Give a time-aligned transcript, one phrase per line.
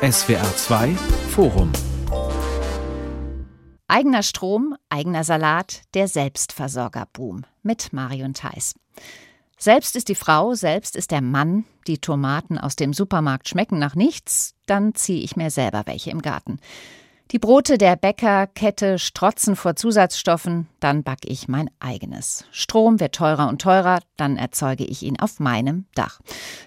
[0.00, 0.94] SWR 2
[1.30, 1.72] Forum
[3.88, 8.76] Eigener Strom, eigener Salat, der Selbstversorgerboom mit Marion Theis.
[9.58, 13.96] Selbst ist die Frau, selbst ist der Mann, die Tomaten aus dem Supermarkt schmecken nach
[13.96, 16.60] nichts, dann ziehe ich mir selber welche im Garten.
[17.30, 22.46] Die Brote der Bäckerkette strotzen vor Zusatzstoffen, dann backe ich mein eigenes.
[22.52, 26.20] Strom wird teurer und teurer, dann erzeuge ich ihn auf meinem Dach.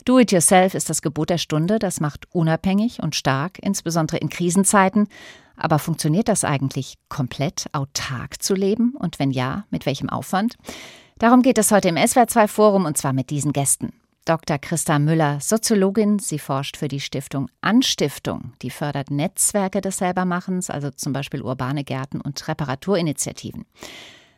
[0.06, 4.30] Do it yourself ist das Gebot der Stunde, das macht unabhängig und stark, insbesondere in
[4.30, 5.08] Krisenzeiten.
[5.56, 8.94] Aber funktioniert das eigentlich komplett autark zu leben?
[8.96, 10.58] Und wenn ja, mit welchem Aufwand?
[11.18, 13.94] Darum geht es heute im SWR2 Forum und zwar mit diesen Gästen.
[14.26, 14.60] Dr.
[14.60, 16.20] Christa Müller, Soziologin.
[16.20, 18.54] Sie forscht für die Stiftung Anstiftung.
[18.62, 23.66] Die fördert Netzwerke des Selbermachens, also zum Beispiel urbane Gärten und Reparaturinitiativen.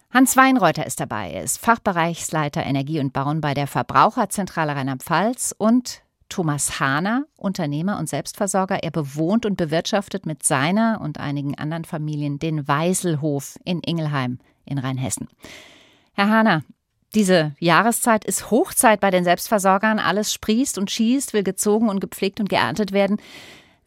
[0.09, 1.31] Hans Weinreuter ist dabei.
[1.31, 8.07] Er ist Fachbereichsleiter Energie und Bauen bei der Verbraucherzentrale Rheinland-Pfalz und Thomas Hahner, Unternehmer und
[8.07, 8.83] Selbstversorger.
[8.83, 14.77] Er bewohnt und bewirtschaftet mit seiner und einigen anderen Familien den Weiselhof in Ingelheim in
[14.77, 15.27] Rheinhessen.
[16.13, 16.63] Herr Hahner,
[17.15, 19.99] diese Jahreszeit ist Hochzeit bei den Selbstversorgern.
[19.99, 23.17] Alles sprießt und schießt, will gezogen und gepflegt und geerntet werden.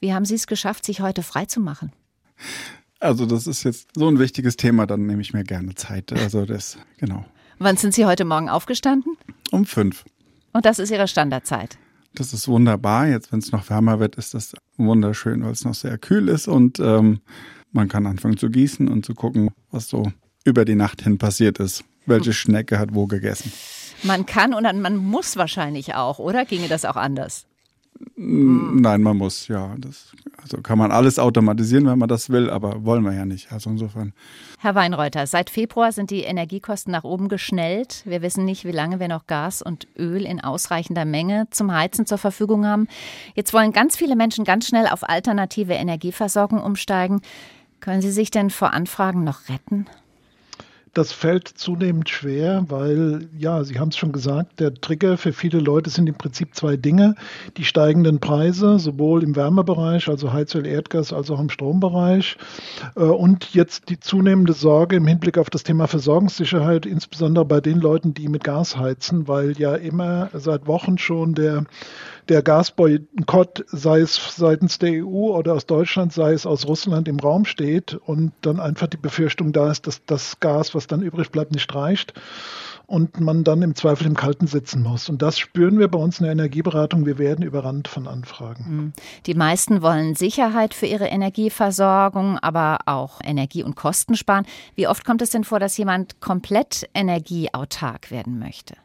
[0.01, 1.93] Wie haben Sie es geschafft, sich heute frei zu machen?
[3.01, 6.13] Also, das ist jetzt so ein wichtiges Thema, dann nehme ich mir gerne Zeit.
[6.13, 7.25] Also, das, genau.
[7.59, 9.17] Wann sind Sie heute Morgen aufgestanden?
[9.51, 10.05] Um fünf.
[10.53, 11.79] Und das ist Ihre Standardzeit?
[12.15, 13.09] Das ist wunderbar.
[13.09, 16.49] Jetzt, wenn es noch wärmer wird, ist das wunderschön, weil es noch sehr kühl ist
[16.49, 17.21] und ähm,
[17.73, 20.11] man kann anfangen zu gießen und zu gucken, was so
[20.45, 23.53] über die Nacht hin passiert ist welche Schnecke hat wo gegessen.
[24.03, 26.45] Man kann und man muss wahrscheinlich auch, oder?
[26.45, 27.47] Ginge das auch anders?
[28.17, 29.75] Nein, man muss, ja.
[29.79, 30.13] Das,
[30.43, 33.53] also kann man alles automatisieren, wenn man das will, aber wollen wir ja nicht.
[33.53, 34.13] Also insofern.
[34.59, 38.03] Herr Weinreuter, seit Februar sind die Energiekosten nach oben geschnellt.
[38.05, 42.07] Wir wissen nicht, wie lange wir noch Gas und Öl in ausreichender Menge zum Heizen
[42.07, 42.89] zur Verfügung haben.
[43.35, 47.21] Jetzt wollen ganz viele Menschen ganz schnell auf alternative Energieversorgung umsteigen.
[47.81, 49.87] Können Sie sich denn vor Anfragen noch retten?
[50.97, 55.59] Das fällt zunehmend schwer, weil, ja, Sie haben es schon gesagt, der Trigger für viele
[55.59, 57.17] Leute sind im Prinzip zwei Dinge.
[57.59, 62.39] Die steigenden Preise, sowohl im Wärmebereich, also Heizöl, Erdgas, als auch im Strombereich.
[62.97, 67.79] Äh, und jetzt die zunehmende Sorge im Hinblick auf das Thema Versorgungssicherheit, insbesondere bei den
[67.79, 71.65] Leuten, die mit Gas heizen, weil ja immer seit Wochen schon der
[72.29, 77.19] der Gasboykott, sei es seitens der EU oder aus Deutschland, sei es aus Russland im
[77.19, 81.31] Raum steht und dann einfach die Befürchtung da ist, dass das Gas, was dann übrig
[81.31, 82.15] bleibt, nicht reicht
[82.87, 85.09] und man dann im Zweifel im Kalten sitzen muss.
[85.09, 87.05] Und das spüren wir bei uns in der Energieberatung.
[87.05, 88.65] Wir werden überrannt von Anfragen.
[88.65, 88.93] Hm.
[89.27, 94.47] Die meisten wollen Sicherheit für ihre Energieversorgung, aber auch Energie und Kosten sparen.
[94.75, 98.77] Wie oft kommt es denn vor, dass jemand komplett energieautark werden möchte?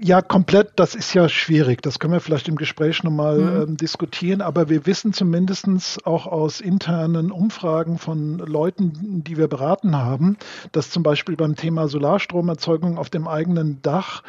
[0.00, 1.82] Ja, komplett, das ist ja schwierig.
[1.82, 3.62] Das können wir vielleicht im Gespräch nochmal mhm.
[3.62, 4.42] ähm, diskutieren.
[4.42, 10.36] Aber wir wissen zumindest auch aus internen Umfragen von Leuten, die wir beraten haben,
[10.70, 14.22] dass zum Beispiel beim Thema Solarstromerzeugung auf dem eigenen Dach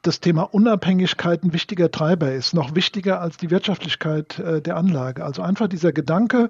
[0.00, 5.24] das Thema Unabhängigkeit ein wichtiger Treiber ist, noch wichtiger als die Wirtschaftlichkeit äh, der Anlage.
[5.24, 6.48] Also einfach dieser Gedanke,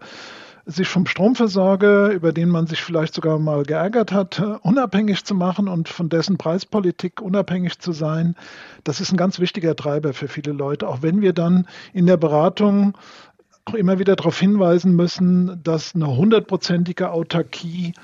[0.65, 5.69] sich vom Stromversorger, über den man sich vielleicht sogar mal geärgert hat, unabhängig zu machen
[5.69, 8.37] und von dessen Preispolitik unabhängig zu sein,
[8.85, 10.89] das ist ein ganz wichtiger Treiber für viele Leute.
[10.89, 12.97] Auch wenn wir dann in der Beratung
[13.65, 17.95] auch immer wieder darauf hinweisen müssen, dass eine hundertprozentige Autarkie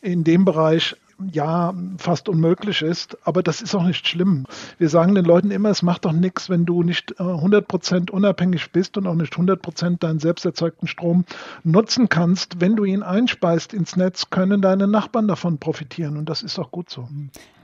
[0.00, 0.96] in dem Bereich
[1.32, 3.16] ja fast unmöglich ist.
[3.26, 4.44] Aber das ist auch nicht schlimm.
[4.78, 8.70] Wir sagen den Leuten immer, es macht doch nichts, wenn du nicht 100% äh, unabhängig
[8.72, 11.24] bist und auch nicht 100% deinen selbst erzeugten Strom
[11.64, 12.60] nutzen kannst.
[12.60, 16.16] Wenn du ihn einspeist ins Netz, können deine Nachbarn davon profitieren.
[16.16, 17.08] Und das ist auch gut so.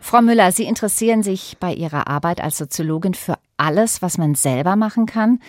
[0.00, 4.76] Frau Müller, Sie interessieren sich bei Ihrer Arbeit als Soziologin für alles, was man selber
[4.76, 5.40] machen kann.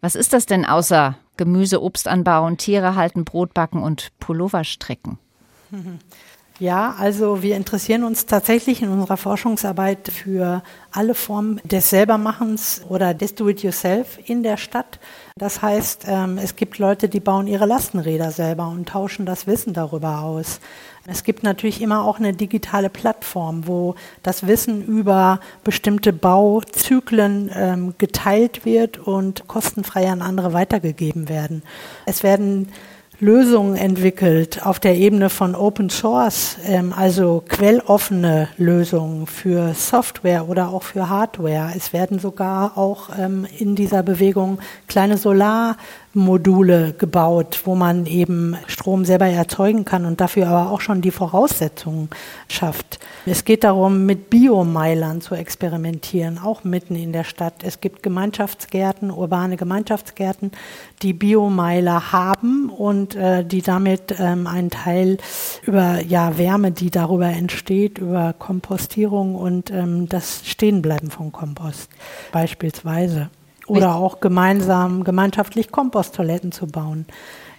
[0.00, 5.18] Was ist das denn außer Gemüse, Obst anbauen, Tiere halten, Brot backen und Pullover stricken?
[6.62, 10.62] Ja, also wir interessieren uns tatsächlich in unserer Forschungsarbeit für
[10.92, 15.00] alle Formen des Selbermachens oder des Do-it-yourself in der Stadt.
[15.36, 19.72] Das heißt, ähm, es gibt Leute, die bauen ihre Lastenräder selber und tauschen das Wissen
[19.72, 20.60] darüber aus.
[21.04, 27.94] Es gibt natürlich immer auch eine digitale Plattform, wo das Wissen über bestimmte Bauzyklen ähm,
[27.98, 31.64] geteilt wird und kostenfrei an andere weitergegeben werden.
[32.06, 32.68] Es werden
[33.22, 40.70] Lösungen entwickelt auf der Ebene von Open Source, ähm, also quelloffene Lösungen für Software oder
[40.70, 41.70] auch für Hardware.
[41.76, 44.58] Es werden sogar auch ähm, in dieser Bewegung
[44.88, 45.76] kleine Solar
[46.14, 51.10] Module gebaut, wo man eben Strom selber erzeugen kann und dafür aber auch schon die
[51.10, 52.10] Voraussetzungen
[52.48, 52.98] schafft.
[53.24, 57.62] Es geht darum, mit Biomeilern zu experimentieren, auch mitten in der Stadt.
[57.62, 60.52] Es gibt Gemeinschaftsgärten, urbane Gemeinschaftsgärten,
[61.00, 65.18] die Biomeiler haben und äh, die damit ähm, einen Teil
[65.64, 71.88] über ja, Wärme, die darüber entsteht, über Kompostierung und ähm, das Stehenbleiben von Kompost
[72.32, 73.30] beispielsweise.
[73.76, 77.06] Oder auch gemeinsam, gemeinschaftlich Komposttoiletten zu bauen.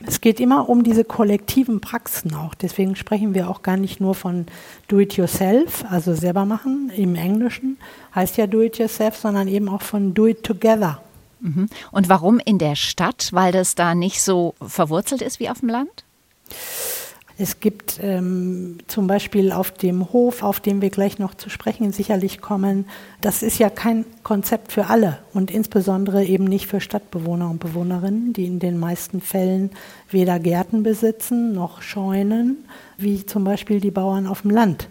[0.06, 2.54] Es geht immer um diese kollektiven Praxen auch.
[2.56, 4.45] Deswegen sprechen wir auch gar nicht nur von
[4.89, 7.77] Do-it-yourself, also selber machen im Englischen,
[8.13, 11.01] heißt ja Do-it-yourself, sondern eben auch von Do-it-together.
[11.39, 11.68] Mhm.
[11.92, 13.30] Und warum in der Stadt?
[13.31, 16.04] Weil das da nicht so verwurzelt ist wie auf dem Land?
[17.38, 21.91] Es gibt ähm, zum Beispiel auf dem Hof, auf dem wir gleich noch zu sprechen
[21.91, 22.85] sicherlich kommen,
[23.21, 28.33] das ist ja kein Konzept für alle und insbesondere eben nicht für Stadtbewohner und Bewohnerinnen,
[28.33, 29.71] die in den meisten Fällen
[30.12, 32.65] weder Gärten besitzen noch Scheunen,
[32.97, 34.88] wie zum Beispiel die Bauern auf dem Land.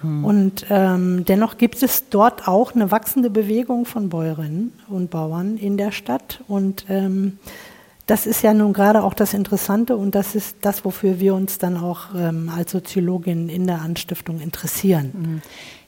[0.00, 0.24] Hm.
[0.24, 5.76] Und ähm, dennoch gibt es dort auch eine wachsende Bewegung von Bäuerinnen und Bauern in
[5.76, 7.38] der Stadt und ähm,
[8.06, 11.58] das ist ja nun gerade auch das Interessante und das ist das, wofür wir uns
[11.58, 15.12] dann auch ähm, als Soziologin in der Anstiftung interessieren.
[15.14, 15.42] Mhm.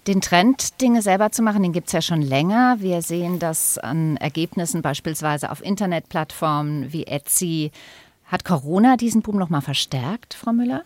[0.06, 2.76] Den Trend, Dinge selber zu machen, den gibt es ja schon länger.
[2.78, 7.72] Wir sehen das an Ergebnissen beispielsweise auf Internetplattformen wie Etsy.
[8.24, 10.84] Hat Corona diesen Boom noch mal verstärkt, Frau Müller?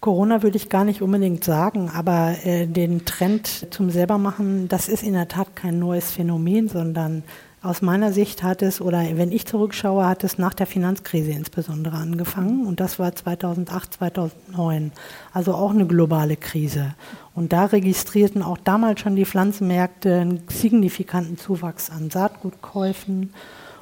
[0.00, 5.02] Corona würde ich gar nicht unbedingt sagen, aber äh, den Trend zum Selbermachen, das ist
[5.02, 7.24] in der Tat kein neues Phänomen, sondern
[7.60, 11.96] aus meiner Sicht hat es, oder wenn ich zurückschaue, hat es nach der Finanzkrise insbesondere
[11.96, 12.66] angefangen.
[12.66, 14.92] Und das war 2008, 2009.
[15.32, 16.94] Also auch eine globale Krise.
[17.34, 23.32] Und da registrierten auch damals schon die Pflanzenmärkte einen signifikanten Zuwachs an Saatgutkäufen.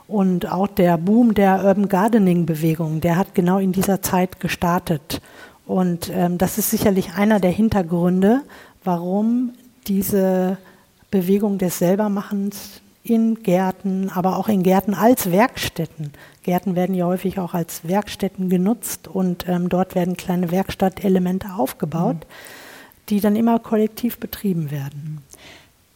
[0.08, 5.20] Und auch der Boom der Urban Gardening Bewegung, der hat genau in dieser Zeit gestartet.
[5.66, 8.42] Und ähm, das ist sicherlich einer der Hintergründe,
[8.84, 9.52] warum
[9.86, 10.56] diese
[11.10, 16.12] Bewegung des Selbermachens in Gärten, aber auch in Gärten als Werkstätten.
[16.42, 22.16] Gärten werden ja häufig auch als Werkstätten genutzt und ähm, dort werden kleine Werkstattelemente aufgebaut,
[22.16, 23.06] mhm.
[23.08, 25.22] die dann immer kollektiv betrieben werden.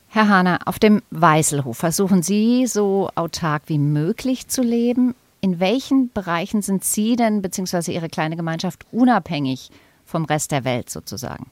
[0.09, 5.15] Herr Hahner, auf dem Weißelhof versuchen Sie so autark wie möglich zu leben.
[5.41, 7.93] In welchen Bereichen sind Sie denn bzw.
[7.93, 9.71] Ihre kleine Gemeinschaft unabhängig
[10.05, 11.47] vom Rest der Welt sozusagen?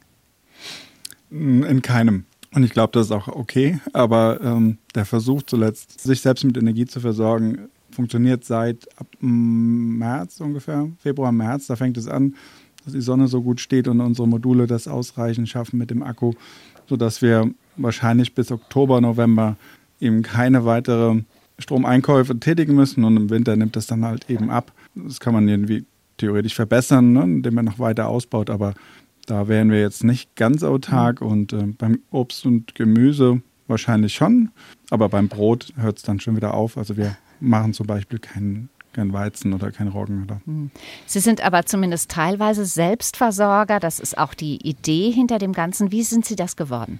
[1.31, 2.25] In keinem.
[2.55, 3.79] Und ich glaube, das ist auch okay.
[3.93, 10.41] Aber ähm, der Versuch zuletzt, sich selbst mit Energie zu versorgen, funktioniert seit ab März
[10.41, 11.67] ungefähr, Februar, März.
[11.67, 12.35] Da fängt es an,
[12.85, 16.33] dass die Sonne so gut steht und unsere Module das ausreichend schaffen mit dem Akku,
[16.87, 19.57] sodass wir wahrscheinlich bis Oktober, November
[20.01, 21.23] eben keine weitere
[21.59, 23.05] Stromeinkäufe tätigen müssen.
[23.05, 24.73] Und im Winter nimmt das dann halt eben ab.
[24.95, 25.85] Das kann man irgendwie
[26.17, 28.51] theoretisch verbessern, ne, indem man noch weiter ausbaut.
[28.51, 28.75] Aber
[29.29, 31.27] da wären wir jetzt nicht ganz autark mhm.
[31.27, 34.51] und äh, beim Obst und Gemüse wahrscheinlich schon,
[34.91, 36.79] aber beim Brot hört es dann schon wieder auf.
[36.79, 40.25] Also wir machen zum Beispiel keinen kein Weizen oder kein Roggen.
[40.25, 40.41] Oder.
[40.47, 40.71] Mhm.
[41.07, 43.79] Sie sind aber zumindest teilweise Selbstversorger.
[43.79, 45.93] Das ist auch die Idee hinter dem Ganzen.
[45.93, 46.99] Wie sind Sie das geworden?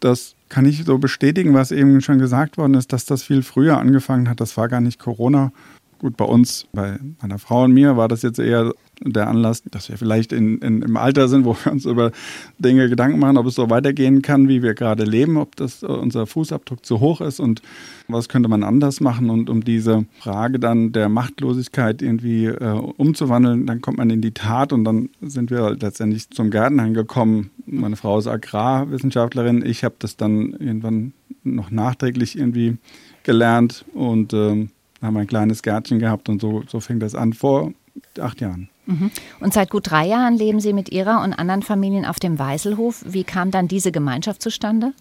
[0.00, 3.78] Das kann ich so bestätigen, was eben schon gesagt worden ist, dass das viel früher
[3.78, 4.40] angefangen hat.
[4.40, 5.52] Das war gar nicht Corona.
[6.00, 9.90] Gut, bei uns, bei meiner Frau und mir war das jetzt eher der Anlass, dass
[9.90, 12.10] wir vielleicht in, in, im Alter sind, wo wir uns über
[12.58, 16.26] Dinge Gedanken machen, ob es so weitergehen kann, wie wir gerade leben, ob das unser
[16.26, 17.60] Fußabdruck zu hoch ist und
[18.08, 19.28] was könnte man anders machen.
[19.28, 24.32] Und um diese Frage dann der Machtlosigkeit irgendwie äh, umzuwandeln, dann kommt man in die
[24.32, 27.50] Tat und dann sind wir letztendlich zum Gärtnern gekommen.
[27.66, 31.12] Meine Frau ist Agrarwissenschaftlerin, ich habe das dann irgendwann
[31.44, 32.78] noch nachträglich irgendwie
[33.22, 34.66] gelernt und äh,
[35.02, 37.72] haben ein kleines Gärtchen gehabt und so, so fing das an vor
[38.18, 38.68] acht Jahren.
[38.86, 39.10] Mhm.
[39.40, 43.04] Und seit gut drei Jahren leben Sie mit Ihrer und anderen Familien auf dem Weißelhof.
[43.06, 44.92] Wie kam dann diese Gemeinschaft zustande?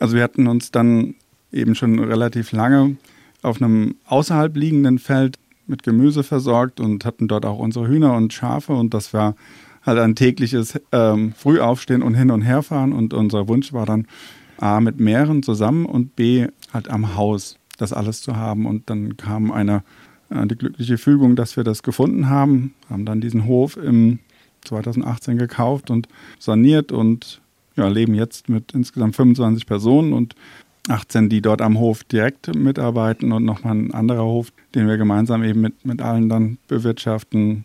[0.00, 1.14] Also wir hatten uns dann
[1.52, 2.96] eben schon relativ lange
[3.42, 8.32] auf einem außerhalb liegenden Feld mit Gemüse versorgt und hatten dort auch unsere Hühner und
[8.32, 9.36] Schafe und das war
[9.84, 14.06] halt ein tägliches ähm, Frühaufstehen und hin und herfahren und unser Wunsch war dann
[14.58, 19.16] A mit mehreren zusammen und B halt am Haus das alles zu haben und dann
[19.16, 19.82] kam eine
[20.30, 24.20] äh, die glückliche Fügung, dass wir das gefunden haben, haben dann diesen Hof im
[24.64, 26.08] 2018 gekauft und
[26.38, 27.40] saniert und
[27.76, 30.34] ja, leben jetzt mit insgesamt 25 Personen und
[30.88, 35.44] 18, die dort am Hof direkt mitarbeiten und nochmal ein anderer Hof, den wir gemeinsam
[35.44, 37.64] eben mit, mit allen dann bewirtschaften.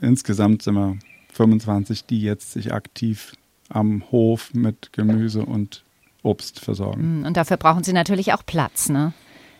[0.00, 0.96] Insgesamt sind wir
[1.32, 3.32] 25, die jetzt sich aktiv
[3.68, 5.84] am Hof mit Gemüse und
[6.22, 7.24] Obst versorgen.
[7.26, 9.12] Und dafür brauchen Sie natürlich auch Platz, ne?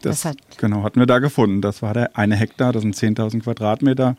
[0.03, 1.61] Das, das hat genau, hatten wir da gefunden.
[1.61, 4.17] Das war der eine Hektar, das sind 10.000 Quadratmeter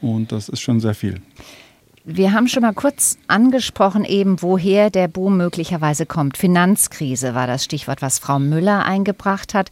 [0.00, 1.20] und das ist schon sehr viel.
[2.04, 6.36] Wir haben schon mal kurz angesprochen, eben woher der Boom möglicherweise kommt.
[6.36, 9.70] Finanzkrise war das Stichwort, was Frau Müller eingebracht hat.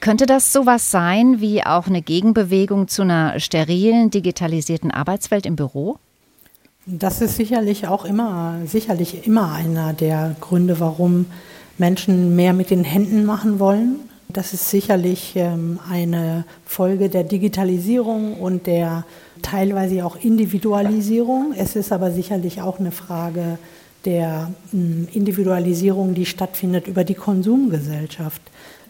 [0.00, 5.98] Könnte das sowas sein wie auch eine Gegenbewegung zu einer sterilen, digitalisierten Arbeitswelt im Büro?
[6.86, 11.26] Das ist sicherlich auch immer, sicherlich immer einer der Gründe, warum
[11.76, 13.96] Menschen mehr mit den Händen machen wollen.
[14.30, 19.04] Das ist sicherlich ähm, eine Folge der Digitalisierung und der
[19.40, 21.54] teilweise auch Individualisierung.
[21.56, 23.58] Es ist aber sicherlich auch eine Frage
[24.04, 28.42] der hm, Individualisierung, die stattfindet über die Konsumgesellschaft.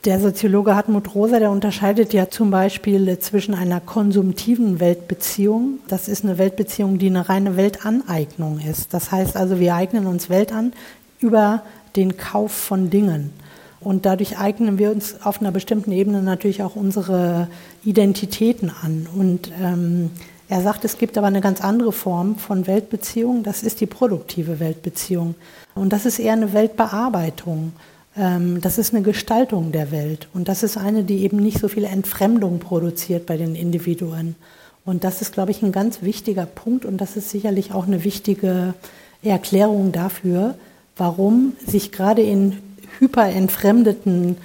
[0.05, 6.25] Der Soziologe Hartmut Rosa, der unterscheidet ja zum Beispiel zwischen einer konsumtiven Weltbeziehung, das ist
[6.25, 8.95] eine Weltbeziehung, die eine reine Weltaneignung ist.
[8.95, 10.73] Das heißt also, wir eignen uns Welt an
[11.21, 11.63] über
[11.97, 13.33] den Kauf von Dingen.
[13.81, 17.49] Und dadurch eignen wir uns auf einer bestimmten Ebene natürlich auch unsere
[17.85, 19.07] Identitäten an.
[19.15, 20.11] Und ähm,
[20.49, 24.61] er sagt, es gibt aber eine ganz andere Form von Weltbeziehung, das ist die produktive
[24.61, 25.35] Weltbeziehung.
[25.75, 27.73] Und das ist eher eine Weltbearbeitung.
[28.17, 30.29] Ähm, das ist eine Gestaltung der Welt.
[30.35, 34.37] Und das ist eine, die eben nicht so viel Entfremdung produziert bei den Individuen.
[34.85, 36.85] Und das ist, glaube ich, ein ganz wichtiger Punkt.
[36.85, 38.75] Und das ist sicherlich auch eine wichtige
[39.23, 40.55] Erklärung dafür,
[40.97, 42.57] warum sich gerade in
[42.99, 44.37] hyperentfremdeten,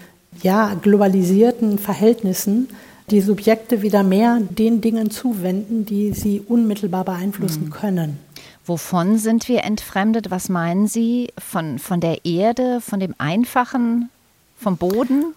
[0.42, 2.70] ja, globalisierten Verhältnissen
[3.10, 7.70] die Subjekte wieder mehr den Dingen zuwenden, die sie unmittelbar beeinflussen mhm.
[7.72, 8.20] können.
[8.66, 10.32] Wovon sind wir entfremdet?
[10.32, 11.34] Was meinen Sie?
[11.38, 14.10] Von, von der Erde, von dem Einfachen,
[14.58, 15.34] vom Boden?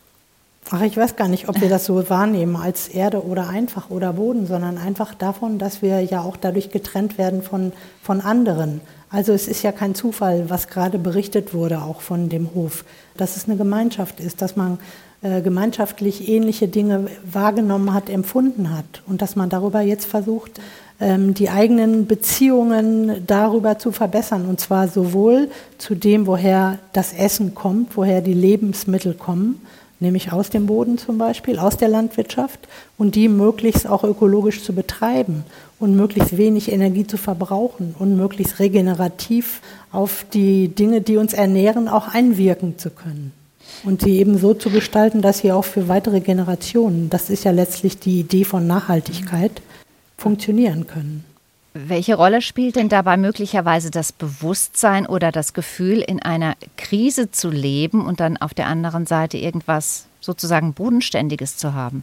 [0.71, 4.13] Ach, ich weiß gar nicht, ob wir das so wahrnehmen als Erde oder einfach oder
[4.13, 7.73] Boden, sondern einfach davon, dass wir ja auch dadurch getrennt werden von,
[8.03, 8.81] von anderen.
[9.17, 12.85] Also es ist ja kein Zufall, was gerade berichtet wurde, auch von dem Hof,
[13.17, 14.79] dass es eine Gemeinschaft ist, dass man
[15.23, 18.85] äh, gemeinschaftlich ähnliche Dinge wahrgenommen hat, empfunden hat.
[19.07, 20.61] Und dass man darüber jetzt versucht,
[21.01, 24.45] ähm, die eigenen Beziehungen darüber zu verbessern.
[24.45, 29.63] Und zwar sowohl zu dem, woher das Essen kommt, woher die Lebensmittel kommen,
[30.01, 32.61] nämlich aus dem Boden zum Beispiel, aus der Landwirtschaft
[32.99, 35.45] und die möglichst auch ökologisch zu betreiben
[35.79, 39.61] und möglichst wenig Energie zu verbrauchen und möglichst regenerativ
[39.93, 43.33] auf die Dinge, die uns ernähren, auch einwirken zu können
[43.85, 47.51] und sie eben so zu gestalten, dass sie auch für weitere Generationen, das ist ja
[47.51, 49.63] letztlich die Idee von Nachhaltigkeit,
[50.17, 51.25] funktionieren können.
[51.79, 57.51] Welche Rolle spielt denn dabei möglicherweise das Bewusstsein oder das Gefühl, in einer Krise zu
[57.51, 62.03] leben und dann auf der anderen Seite irgendwas sozusagen Bodenständiges zu haben?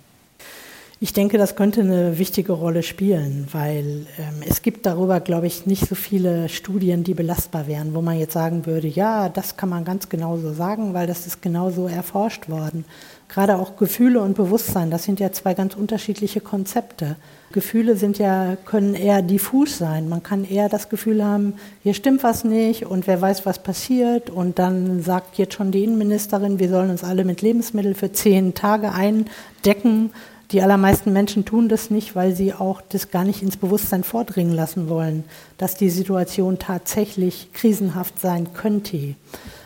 [0.99, 5.65] Ich denke, das könnte eine wichtige Rolle spielen, weil ähm, es gibt darüber, glaube ich,
[5.65, 9.69] nicht so viele Studien, die belastbar wären, wo man jetzt sagen würde, ja, das kann
[9.69, 12.85] man ganz genau so sagen, weil das ist genauso erforscht worden.
[13.33, 17.15] Gerade auch Gefühle und Bewusstsein, das sind ja zwei ganz unterschiedliche Konzepte.
[17.51, 20.07] Gefühle sind ja, können eher diffus sein.
[20.07, 24.29] Man kann eher das Gefühl haben, hier stimmt was nicht und wer weiß, was passiert.
[24.29, 28.53] Und dann sagt jetzt schon die Innenministerin, wir sollen uns alle mit Lebensmitteln für zehn
[28.53, 30.11] Tage eindecken.
[30.51, 34.53] Die allermeisten Menschen tun das nicht, weil sie auch das gar nicht ins Bewusstsein vordringen
[34.53, 35.23] lassen wollen,
[35.57, 39.15] dass die Situation tatsächlich krisenhaft sein könnte.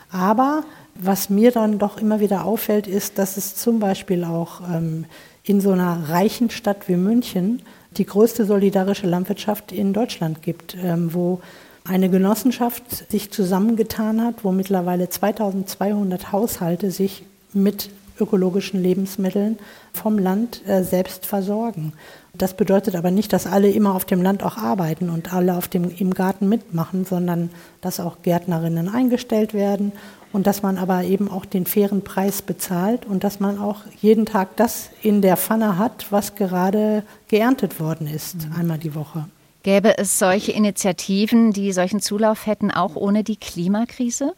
[0.10, 0.64] Aber
[1.00, 5.06] was mir dann doch immer wieder auffällt, ist, dass es zum Beispiel auch ähm,
[5.44, 7.62] in so einer reichen Stadt wie München
[7.92, 11.40] die größte solidarische Landwirtschaft in Deutschland gibt, ähm, wo
[11.86, 17.24] eine Genossenschaft sich zusammengetan hat, wo mittlerweile 2200 Haushalte sich
[17.54, 17.90] mit
[18.20, 19.58] ökologischen Lebensmitteln
[19.94, 21.94] vom Land äh, selbst versorgen.
[22.34, 25.68] Das bedeutet aber nicht, dass alle immer auf dem Land auch arbeiten und alle auf
[25.68, 27.50] dem, im Garten mitmachen, sondern
[27.82, 29.92] dass auch Gärtnerinnen eingestellt werden
[30.34, 34.26] und dass man aber eben auch den fairen Preis bezahlt und dass man auch jeden
[34.26, 38.56] Tag das in der Pfanne hat, was gerade geerntet worden ist, mhm.
[38.56, 39.26] einmal die Woche.
[39.64, 44.34] Gäbe es solche Initiativen, die solchen Zulauf hätten, auch ohne die Klimakrise?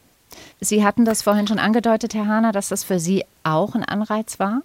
[0.60, 4.40] Sie hatten das vorhin schon angedeutet, Herr Hahner, dass das für Sie auch ein Anreiz
[4.40, 4.62] war?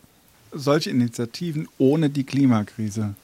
[0.53, 3.15] Solche Initiativen ohne die Klimakrise.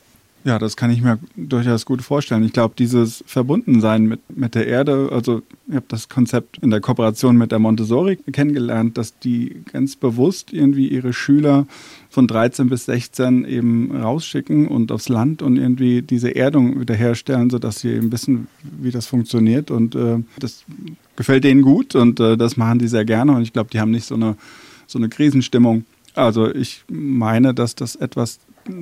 [0.42, 2.42] Ja, das kann ich mir durchaus gut vorstellen.
[2.44, 6.80] Ich glaube, dieses Verbundensein mit, mit der Erde, also ich habe das Konzept in der
[6.80, 11.66] Kooperation mit der Montessori kennengelernt, dass die ganz bewusst irgendwie ihre Schüler
[12.08, 17.80] von 13 bis 16 eben rausschicken und aufs Land und irgendwie diese Erdung wiederherstellen, sodass
[17.80, 19.70] sie eben wissen, wie das funktioniert.
[19.70, 20.64] Und äh, das
[21.16, 23.32] gefällt denen gut und äh, das machen die sehr gerne.
[23.32, 24.36] Und ich glaube, die haben nicht so eine,
[24.86, 25.84] so eine Krisenstimmung.
[26.14, 28.40] Also ich meine, dass das etwas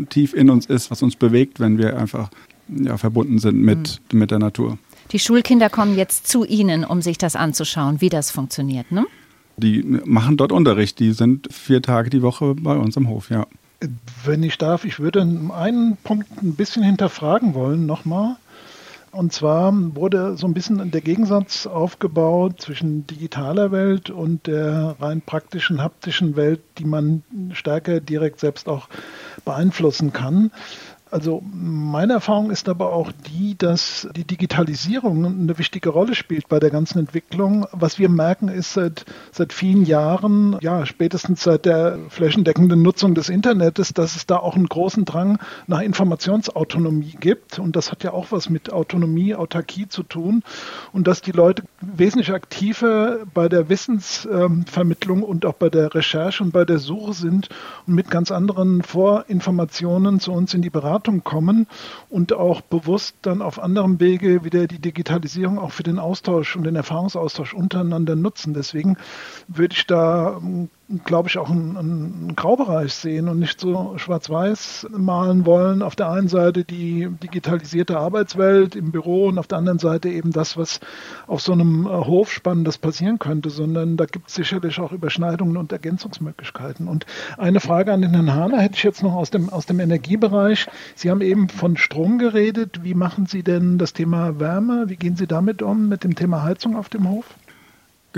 [0.08, 2.30] tief in uns ist, was uns bewegt, wenn wir einfach
[2.68, 4.18] ja, verbunden sind mit, mhm.
[4.18, 4.78] mit der Natur.
[5.12, 9.06] Die Schulkinder kommen jetzt zu Ihnen, um sich das anzuschauen, wie das funktioniert, ne?
[9.56, 11.00] Die machen dort Unterricht.
[11.00, 13.46] Die sind vier Tage die Woche bei uns im Hof, ja.
[14.24, 18.36] Wenn ich darf, ich würde einen Punkt ein bisschen hinterfragen wollen nochmal.
[19.10, 25.22] Und zwar wurde so ein bisschen der Gegensatz aufgebaut zwischen digitaler Welt und der rein
[25.22, 28.88] praktischen, haptischen Welt, die man stärker direkt selbst auch
[29.48, 30.50] beeinflussen kann.
[31.10, 36.60] Also meine Erfahrung ist aber auch die, dass die Digitalisierung eine wichtige Rolle spielt bei
[36.60, 37.66] der ganzen Entwicklung.
[37.72, 43.28] Was wir merken, ist seit, seit vielen Jahren, ja, spätestens seit der flächendeckenden Nutzung des
[43.28, 47.58] Internets, dass es da auch einen großen Drang nach Informationsautonomie gibt.
[47.58, 50.42] Und das hat ja auch was mit Autonomie, Autarkie zu tun.
[50.92, 56.52] Und dass die Leute wesentlich aktiver bei der Wissensvermittlung und auch bei der Recherche und
[56.52, 57.48] bei der Suche sind
[57.86, 61.66] und mit ganz anderen Vorinformationen zu uns in die Beratung Beratung kommen
[62.10, 66.64] und auch bewusst dann auf anderem Wege wieder die Digitalisierung auch für den Austausch und
[66.64, 68.52] den Erfahrungsaustausch untereinander nutzen.
[68.52, 68.96] Deswegen
[69.46, 70.40] würde ich da
[71.04, 75.82] glaube ich, auch einen, einen Graubereich sehen und nicht so schwarz-weiß malen wollen.
[75.82, 80.32] Auf der einen Seite die digitalisierte Arbeitswelt im Büro und auf der anderen Seite eben
[80.32, 80.80] das, was
[81.26, 85.58] auf so einem äh, Hof spannendes passieren könnte, sondern da gibt es sicherlich auch Überschneidungen
[85.58, 86.88] und Ergänzungsmöglichkeiten.
[86.88, 87.04] Und
[87.36, 90.68] eine Frage an den Herrn Hahner hätte ich jetzt noch aus dem, aus dem Energiebereich.
[90.94, 92.82] Sie haben eben von Strom geredet.
[92.82, 94.84] Wie machen Sie denn das Thema Wärme?
[94.88, 97.26] Wie gehen Sie damit um, mit dem Thema Heizung auf dem Hof?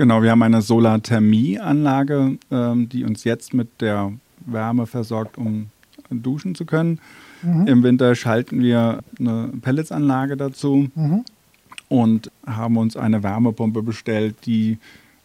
[0.01, 4.11] Genau, wir haben eine Solarthermieanlage, ähm, die uns jetzt mit der
[4.47, 5.67] Wärme versorgt, um
[6.09, 6.99] duschen zu können.
[7.43, 7.67] Mhm.
[7.67, 11.23] Im Winter schalten wir eine Pelletsanlage dazu mhm.
[11.87, 14.79] und haben uns eine Wärmepumpe bestellt, die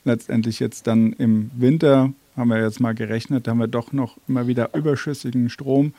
[0.05, 4.47] letztendlich jetzt dann im Winter, haben wir jetzt mal gerechnet, haben wir doch noch immer
[4.47, 5.95] wieder überschüssigen Strom,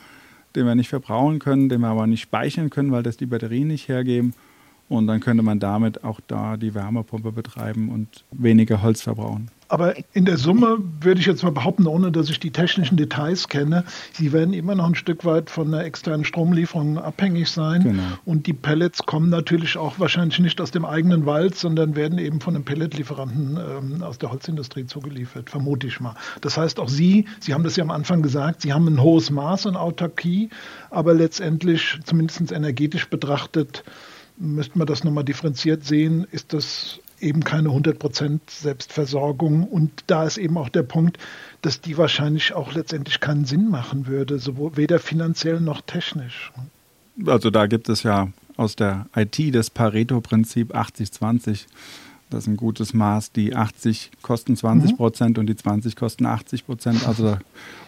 [0.55, 3.69] den wir nicht verbrauchen können, den wir aber nicht speichern können, weil das die Batterien
[3.69, 4.35] nicht hergeben.
[4.89, 9.51] Und dann könnte man damit auch da die Wärmepumpe betreiben und weniger Holz verbrauchen.
[9.69, 13.49] Aber in der Summe würde ich jetzt mal behaupten, ohne dass ich die technischen Details
[13.49, 17.83] kenne, Sie werden immer noch ein Stück weit von der externen Stromlieferung abhängig sein.
[17.83, 18.03] Genau.
[18.25, 22.39] Und die Pellets kommen natürlich auch wahrscheinlich nicht aus dem eigenen Wald, sondern werden eben
[22.39, 26.15] von einem Pelletlieferanten ähm, aus der Holzindustrie zugeliefert, vermute ich mal.
[26.41, 29.29] Das heißt, auch Sie, Sie haben das ja am Anfang gesagt, Sie haben ein hohes
[29.29, 30.49] Maß an Autarkie,
[30.89, 33.83] aber letztendlich, zumindest energetisch betrachtet,
[34.37, 39.63] müsste man das nochmal differenziert sehen, ist das eben keine 100% Selbstversorgung.
[39.63, 41.17] Und da ist eben auch der Punkt,
[41.61, 46.51] dass die wahrscheinlich auch letztendlich keinen Sinn machen würde, sowohl weder finanziell noch technisch.
[47.25, 51.65] Also da gibt es ja aus der IT das Pareto-Prinzip 80-20.
[52.29, 53.31] Das ist ein gutes Maß.
[53.31, 55.41] Die 80 kosten 20 Prozent mhm.
[55.41, 57.07] und die 20 kosten 80 Prozent.
[57.07, 57.39] Also da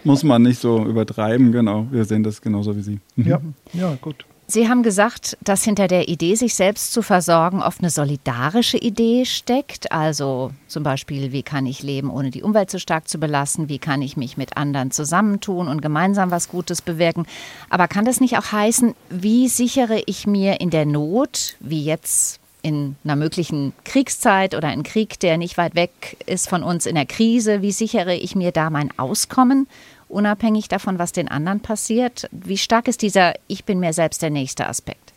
[0.04, 1.52] muss man nicht so übertreiben.
[1.52, 3.00] Genau, wir sehen das genauso wie Sie.
[3.16, 3.28] Mhm.
[3.28, 3.42] Ja,
[3.74, 4.26] ja, gut.
[4.52, 9.26] Sie haben gesagt, dass hinter der Idee, sich selbst zu versorgen, oft eine solidarische Idee
[9.26, 9.92] steckt.
[9.92, 13.70] Also zum Beispiel, wie kann ich leben, ohne die Umwelt so stark zu belassen?
[13.70, 17.28] Wie kann ich mich mit anderen zusammentun und gemeinsam was Gutes bewirken?
[17.70, 22.40] Aber kann das nicht auch heißen, wie sichere ich mir in der Not, wie jetzt
[22.64, 26.96] in einer möglichen Kriegszeit oder in Krieg, der nicht weit weg ist von uns in
[26.96, 29.68] der Krise, wie sichere ich mir da mein Auskommen?
[30.10, 32.28] Unabhängig davon, was den anderen passiert?
[32.32, 35.14] Wie stark ist dieser Ich bin mir selbst der nächste Aspekt?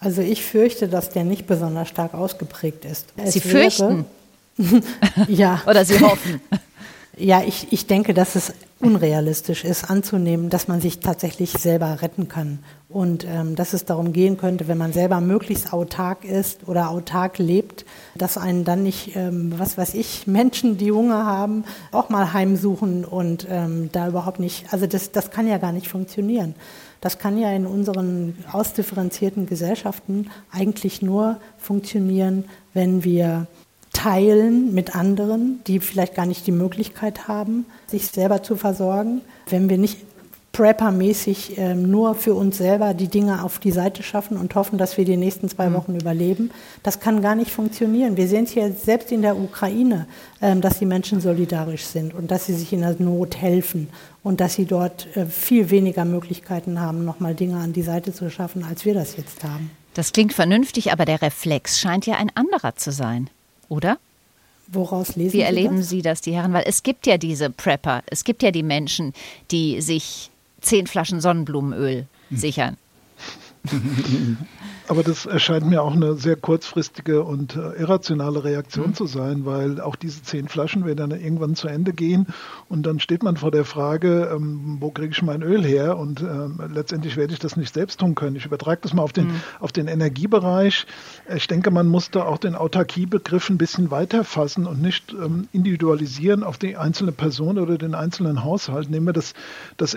[0.00, 3.12] Also ich fürchte, dass der nicht besonders stark ausgeprägt ist.
[3.16, 4.04] Es Sie fürchten?
[5.28, 5.62] ja.
[5.66, 6.40] Oder Sie hoffen?
[7.18, 12.28] Ja, ich, ich denke, dass es unrealistisch ist, anzunehmen, dass man sich tatsächlich selber retten
[12.28, 12.60] kann.
[12.88, 17.38] Und ähm, dass es darum gehen könnte, wenn man selber möglichst autark ist oder autark
[17.38, 22.32] lebt, dass einen dann nicht, ähm, was weiß ich, Menschen, die Hunger haben, auch mal
[22.32, 26.54] heimsuchen und ähm, da überhaupt nicht, also das, das kann ja gar nicht funktionieren.
[27.02, 32.44] Das kann ja in unseren ausdifferenzierten Gesellschaften eigentlich nur funktionieren,
[32.74, 33.48] wenn wir
[34.02, 39.20] teilen mit anderen, die vielleicht gar nicht die Möglichkeit haben, sich selber zu versorgen.
[39.48, 39.98] Wenn wir nicht
[40.52, 44.98] Prepper-mäßig äh, nur für uns selber die Dinge auf die Seite schaffen und hoffen, dass
[44.98, 45.74] wir die nächsten zwei mhm.
[45.74, 46.00] Wochen mhm.
[46.00, 46.50] überleben.
[46.82, 48.18] Das kann gar nicht funktionieren.
[48.18, 50.06] Wir sehen es hier selbst in der Ukraine,
[50.40, 53.88] äh, dass die Menschen solidarisch sind und dass sie sich in der Not helfen
[54.22, 58.30] und dass sie dort äh, viel weniger Möglichkeiten haben, nochmal Dinge an die Seite zu
[58.30, 59.70] schaffen, als wir das jetzt haben.
[59.94, 63.30] Das klingt vernünftig, aber der Reflex scheint ja ein anderer zu sein
[63.72, 63.98] oder?
[64.68, 65.88] Woraus lesen Wie Sie erleben das?
[65.88, 66.52] Sie das, die Herren?
[66.52, 69.12] Weil es gibt ja diese Prepper, es gibt ja die Menschen,
[69.50, 70.30] die sich
[70.60, 72.76] zehn Flaschen Sonnenblumenöl sichern.
[74.92, 78.94] Aber das erscheint mir auch eine sehr kurzfristige und äh, irrationale Reaktion mhm.
[78.94, 82.26] zu sein, weil auch diese zehn Flaschen werden dann irgendwann zu Ende gehen
[82.68, 85.96] und dann steht man vor der Frage, ähm, wo kriege ich mein Öl her?
[85.96, 88.36] Und ähm, letztendlich werde ich das nicht selbst tun können.
[88.36, 89.40] Ich übertrage das mal auf den, mhm.
[89.60, 90.84] auf den Energiebereich.
[91.34, 95.48] Ich denke, man muss da auch den Autarkiebegriff ein bisschen weiter fassen und nicht ähm,
[95.52, 98.90] individualisieren auf die einzelne Person oder den einzelnen Haushalt.
[98.90, 99.32] Nehmen wir das,
[99.78, 99.94] das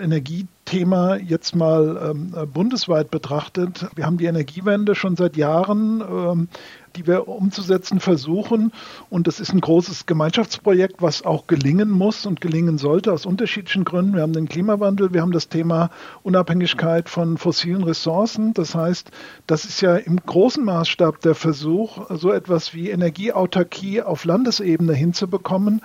[0.66, 3.86] Energiethema jetzt mal ähm, bundesweit betrachtet.
[3.94, 6.00] Wir haben die Energiewende schon seit Jahren.
[6.00, 6.48] Ähm,
[6.96, 8.72] die wir umzusetzen versuchen.
[9.10, 13.84] Und das ist ein großes Gemeinschaftsprojekt, was auch gelingen muss und gelingen sollte aus unterschiedlichen
[13.84, 14.14] Gründen.
[14.14, 15.90] Wir haben den Klimawandel, wir haben das Thema
[16.22, 18.54] Unabhängigkeit von fossilen Ressourcen.
[18.54, 19.10] Das heißt,
[19.46, 25.82] das ist ja im großen Maßstab der Versuch, so etwas wie Energieautarkie auf Landesebene hinzubekommen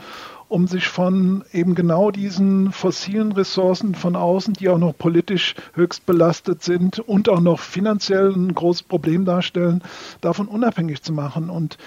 [0.52, 6.06] um sich von eben genau diesen fossilen Ressourcen von außen, die auch noch politisch höchst
[6.06, 9.82] belastet sind und auch noch finanziell ein großes Problem darstellen,
[10.20, 11.50] davon unabhängig zu machen.
[11.50, 11.78] Und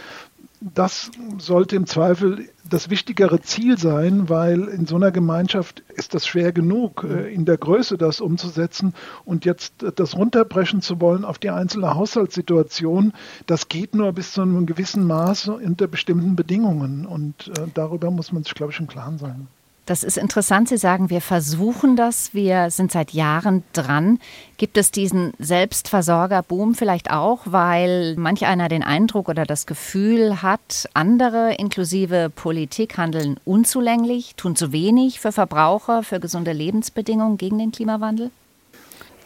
[0.60, 6.26] das sollte im Zweifel das wichtigere Ziel sein, weil in so einer Gemeinschaft ist das
[6.26, 11.38] schwer genug, äh, in der Größe das umzusetzen und jetzt das runterbrechen zu wollen auf
[11.38, 13.12] die einzelne Haushaltssituation,
[13.46, 18.32] das geht nur bis zu einem gewissen Maß unter bestimmten Bedingungen und äh, darüber muss
[18.32, 19.48] man sich, glaube ich, im Klaren sein.
[19.86, 20.68] Das ist interessant.
[20.68, 22.32] Sie sagen, wir versuchen das.
[22.32, 24.18] Wir sind seit Jahren dran.
[24.56, 30.88] Gibt es diesen Selbstversorgerboom vielleicht auch, weil manch einer den Eindruck oder das Gefühl hat,
[30.94, 37.70] andere inklusive Politik handeln unzulänglich, tun zu wenig für Verbraucher, für gesunde Lebensbedingungen gegen den
[37.70, 38.30] Klimawandel?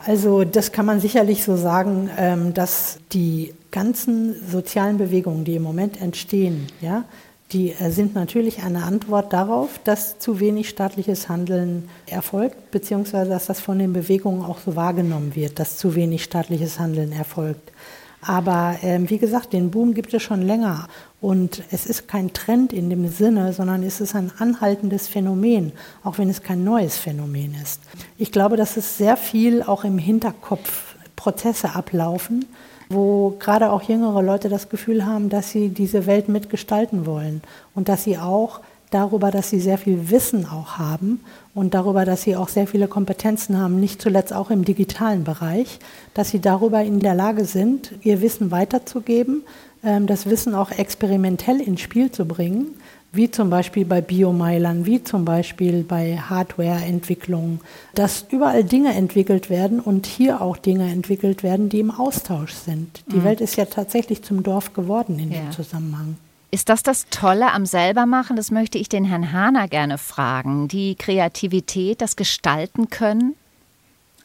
[0.05, 5.63] Also das kann man sicherlich so sagen, ähm, dass die ganzen sozialen Bewegungen, die im
[5.63, 7.05] Moment entstehen, ja,
[7.53, 13.47] die äh, sind natürlich eine Antwort darauf, dass zu wenig staatliches Handeln erfolgt, beziehungsweise dass
[13.47, 17.73] das von den Bewegungen auch so wahrgenommen wird, dass zu wenig staatliches Handeln erfolgt.
[18.21, 20.89] Aber ähm, wie gesagt, den Boom gibt es schon länger.
[21.21, 25.73] Und es ist kein Trend in dem Sinne, sondern es ist ein anhaltendes Phänomen,
[26.05, 27.81] auch wenn es kein neues Phänomen ist.
[28.19, 32.45] Ich glaube, dass es sehr viel auch im Hinterkopf Prozesse ablaufen,
[32.89, 37.43] wo gerade auch jüngere Leute das Gefühl haben, dass sie diese Welt mitgestalten wollen
[37.75, 41.21] und dass sie auch darüber, dass sie sehr viel Wissen auch haben
[41.55, 45.79] und darüber, dass sie auch sehr viele Kompetenzen haben, nicht zuletzt auch im digitalen Bereich,
[46.15, 49.43] dass sie darüber in der Lage sind, ihr Wissen weiterzugeben,
[49.85, 52.75] ähm, das Wissen auch experimentell ins Spiel zu bringen
[53.19, 57.61] wie zum Beispiel bei Biomeilern, wie zum Beispiel bei Hardwareentwicklung,
[57.95, 63.03] dass überall Dinge entwickelt werden und hier auch Dinge entwickelt werden, die im Austausch sind.
[63.11, 63.25] Die mhm.
[63.25, 65.41] Welt ist ja tatsächlich zum Dorf geworden in ja.
[65.41, 66.17] dem Zusammenhang.
[66.53, 68.37] Ist das das Tolle am Selbermachen?
[68.37, 70.69] Das möchte ich den Herrn Hahner gerne fragen.
[70.69, 73.35] Die Kreativität, das Gestalten können?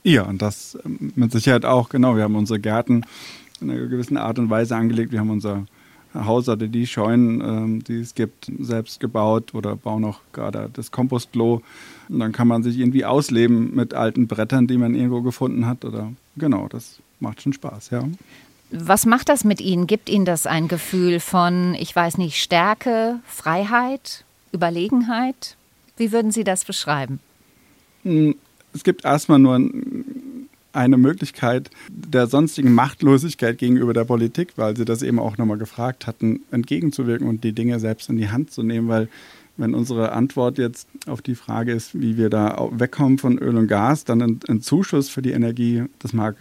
[0.04, 2.16] Ja, und das ähm, mit Sicherheit auch, genau.
[2.16, 3.06] Wir haben unsere Gärten
[3.60, 5.12] in einer gewissen Art und Weise angelegt.
[5.12, 5.66] Wir haben unser
[6.14, 10.92] Haus oder die Scheunen, ähm, die es gibt, selbst gebaut oder bauen auch gerade das
[10.92, 11.62] Kompostklo.
[12.10, 15.86] Und dann kann man sich irgendwie ausleben mit alten Brettern, die man irgendwo gefunden hat.
[15.86, 18.04] Oder genau, das macht schon Spaß, ja.
[18.72, 19.86] Was macht das mit Ihnen?
[19.88, 25.56] Gibt Ihnen das ein Gefühl von, ich weiß nicht, Stärke, Freiheit, Überlegenheit?
[25.96, 27.20] Wie würden Sie das beschreiben?
[28.04, 28.36] Hm,
[28.74, 30.33] es gibt erstmal nur ein
[30.74, 36.08] eine Möglichkeit der sonstigen Machtlosigkeit gegenüber der Politik, weil sie das eben auch nochmal gefragt
[36.08, 39.08] hatten, entgegenzuwirken und die Dinge selbst in die Hand zu nehmen, weil
[39.56, 43.68] wenn unsere Antwort jetzt auf die Frage ist, wie wir da wegkommen von Öl und
[43.68, 46.36] Gas, dann ein, ein Zuschuss für die Energie, das mag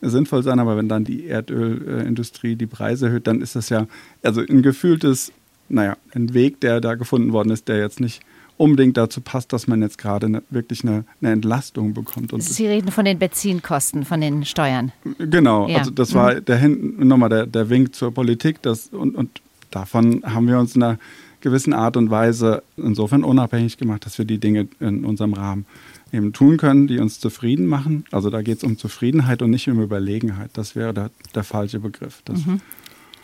[0.00, 3.86] sinnvoll sein, aber wenn dann die Erdölindustrie die Preise erhöht, dann ist das ja
[4.22, 5.32] also ein gefühltes,
[5.68, 8.22] naja, ein Weg, der da gefunden worden ist, der jetzt nicht
[8.56, 12.32] unbedingt dazu passt, dass man jetzt gerade eine, wirklich eine, eine, Entlastung bekommt.
[12.32, 14.92] Und Sie reden von den Benzinkosten, von den Steuern.
[15.18, 15.78] Genau, ja.
[15.78, 16.44] also das war mhm.
[16.44, 19.40] der, nochmal der, der Wink zur Politik das, und, und
[19.70, 20.98] davon haben wir uns in einer
[21.40, 25.66] gewissen Art und Weise insofern unabhängig gemacht, dass wir die Dinge in unserem Rahmen
[26.12, 28.04] eben tun können, die uns zufrieden machen.
[28.10, 30.50] Also da geht es um Zufriedenheit und nicht um Überlegenheit.
[30.54, 32.22] Das wäre der, der falsche Begriff.
[32.28, 32.60] Mhm.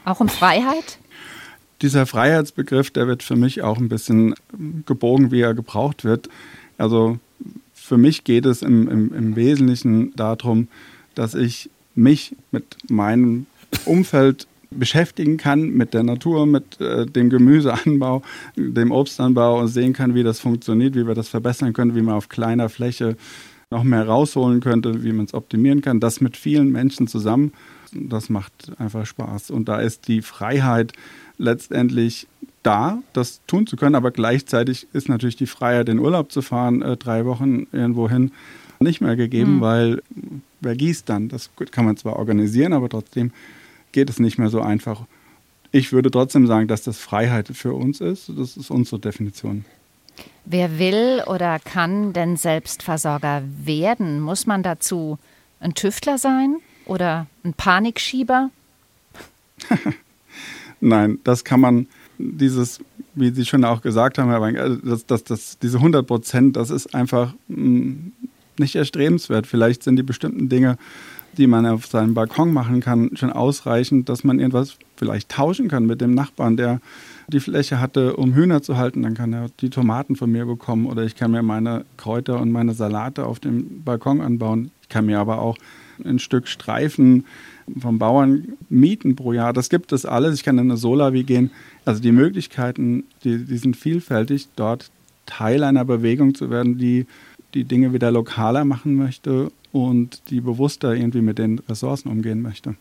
[0.05, 0.99] Auch um Freiheit?
[1.83, 4.35] Dieser Freiheitsbegriff, der wird für mich auch ein bisschen
[4.87, 6.29] gebogen, wie er gebraucht wird.
[6.79, 7.19] Also
[7.75, 10.69] für mich geht es im, im, im Wesentlichen darum,
[11.15, 13.47] dass ich mich mit meinem
[13.85, 18.23] Umfeld beschäftigen kann, mit der Natur, mit äh, dem Gemüseanbau,
[18.57, 22.15] dem Obstanbau und sehen kann, wie das funktioniert, wie wir das verbessern können, wie man
[22.15, 23.17] auf kleiner Fläche
[23.71, 26.01] noch mehr rausholen könnte, wie man es optimieren kann.
[26.01, 27.53] Das mit vielen Menschen zusammen,
[27.93, 29.51] das macht einfach Spaß.
[29.51, 30.93] Und da ist die Freiheit,
[31.43, 32.27] letztendlich
[32.63, 36.81] da, das tun zu können, aber gleichzeitig ist natürlich die Freiheit, in Urlaub zu fahren,
[36.81, 38.31] äh, drei Wochen irgendwo hin,
[38.79, 39.61] nicht mehr gegeben, mhm.
[39.61, 40.03] weil
[40.61, 41.29] wer gießt dann?
[41.29, 43.33] Das kann man zwar organisieren, aber trotzdem
[43.91, 45.03] geht es nicht mehr so einfach.
[45.73, 48.31] Ich würde trotzdem sagen, dass das Freiheit für uns ist.
[48.37, 49.65] Das ist unsere Definition.
[50.45, 54.21] Wer will oder kann denn Selbstversorger werden?
[54.21, 55.19] Muss man dazu
[55.61, 58.51] ein Tüftler sein oder ein Panikschieber?
[60.85, 61.87] Nein, das kann man,
[62.19, 62.81] dieses,
[63.15, 66.57] wie Sie schon auch gesagt haben, Herr Weink, also das, das, das, diese 100 Prozent,
[66.57, 68.13] das ist einfach hm,
[68.59, 69.47] nicht erstrebenswert.
[69.47, 70.77] Vielleicht sind die bestimmten Dinge,
[71.39, 75.87] die man auf seinem Balkon machen kann, schon ausreichend, dass man irgendwas vielleicht tauschen kann
[75.87, 76.81] mit dem Nachbarn, der
[77.29, 80.87] die Fläche hatte, um Hühner zu halten, dann kann er die Tomaten von mir bekommen
[80.87, 84.73] oder ich kann mir meine Kräuter und meine Salate auf dem Balkon anbauen.
[84.83, 85.57] Ich kann mir aber auch
[86.05, 87.25] ein Stück Streifen
[87.79, 89.53] vom Bauern mieten pro Jahr.
[89.53, 90.35] Das gibt es alles.
[90.35, 91.51] Ich kann in eine Solawi gehen.
[91.85, 94.91] Also die Möglichkeiten, die, die sind vielfältig, dort
[95.27, 97.07] Teil einer Bewegung zu werden, die
[97.55, 102.75] die Dinge wieder lokaler machen möchte und die bewusster irgendwie mit den Ressourcen umgehen möchte.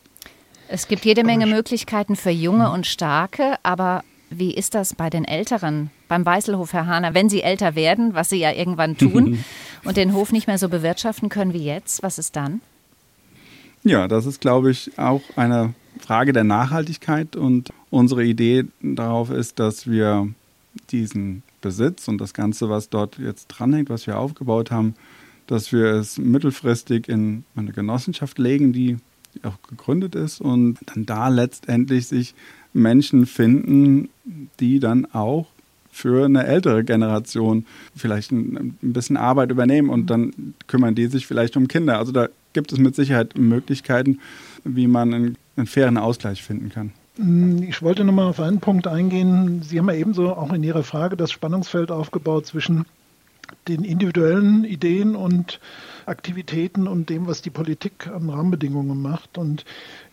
[0.67, 5.25] Es gibt jede Menge Möglichkeiten für Junge und Starke, aber wie ist das bei den
[5.25, 5.91] Älteren?
[6.07, 9.43] Beim Weißelhof, Herr Hahner, wenn Sie älter werden, was Sie ja irgendwann tun,
[9.83, 12.61] und den Hof nicht mehr so bewirtschaften können wie jetzt, was ist dann?
[13.83, 17.35] Ja, das ist, glaube ich, auch eine Frage der Nachhaltigkeit.
[17.35, 20.29] Und unsere Idee darauf ist, dass wir
[20.91, 24.95] diesen Besitz und das Ganze, was dort jetzt dranhängt, was wir aufgebaut haben,
[25.47, 28.97] dass wir es mittelfristig in eine Genossenschaft legen, die
[29.43, 32.35] auch gegründet ist und dann da letztendlich sich
[32.73, 34.09] Menschen finden,
[34.59, 35.47] die dann auch
[35.91, 37.65] für eine ältere Generation
[37.95, 41.97] vielleicht ein, bisschen Arbeit übernehmen und dann kümmern die sich vielleicht um Kinder.
[41.97, 44.19] Also da gibt es mit Sicherheit Möglichkeiten,
[44.63, 46.91] wie man einen, einen fairen Ausgleich finden kann.
[47.17, 49.61] Hm, ich wollte nochmal auf einen Punkt eingehen.
[49.61, 52.85] Sie haben ja ebenso auch in Ihrer Frage das Spannungsfeld aufgebaut zwischen
[53.67, 55.59] den individuellen Ideen und
[56.05, 59.37] Aktivitäten und dem, was die Politik an Rahmenbedingungen macht.
[59.37, 59.65] Und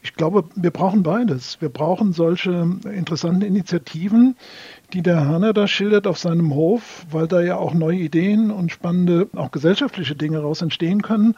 [0.02, 1.60] ich glaube, wir brauchen beides.
[1.60, 4.36] Wir brauchen solche interessanten Initiativen,
[4.92, 8.72] die der Hanner da schildert auf seinem Hof, weil da ja auch neue Ideen und
[8.72, 11.34] spannende, auch gesellschaftliche Dinge daraus entstehen können.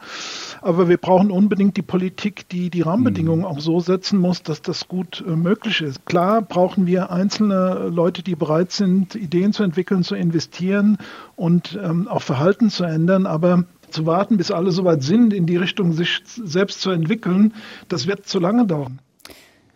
[0.61, 4.87] Aber wir brauchen unbedingt die Politik, die die Rahmenbedingungen auch so setzen muss, dass das
[4.87, 6.05] gut äh, möglich ist.
[6.05, 10.97] Klar brauchen wir einzelne Leute, die bereit sind, Ideen zu entwickeln, zu investieren
[11.35, 15.57] und ähm, auch Verhalten zu ändern, aber zu warten, bis alle soweit sind, in die
[15.57, 17.53] Richtung sich selbst zu entwickeln,
[17.89, 18.99] das wird zu lange dauern.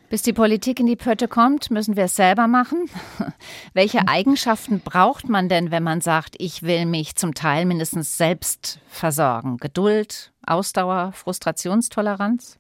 [0.10, 2.86] Bis die Politik in die Pötte kommt, müssen wir es selber machen.
[3.74, 8.80] Welche Eigenschaften braucht man denn, wenn man sagt, ich will mich zum Teil mindestens selbst
[8.88, 9.58] versorgen?
[9.58, 12.60] Geduld, Ausdauer, Frustrationstoleranz?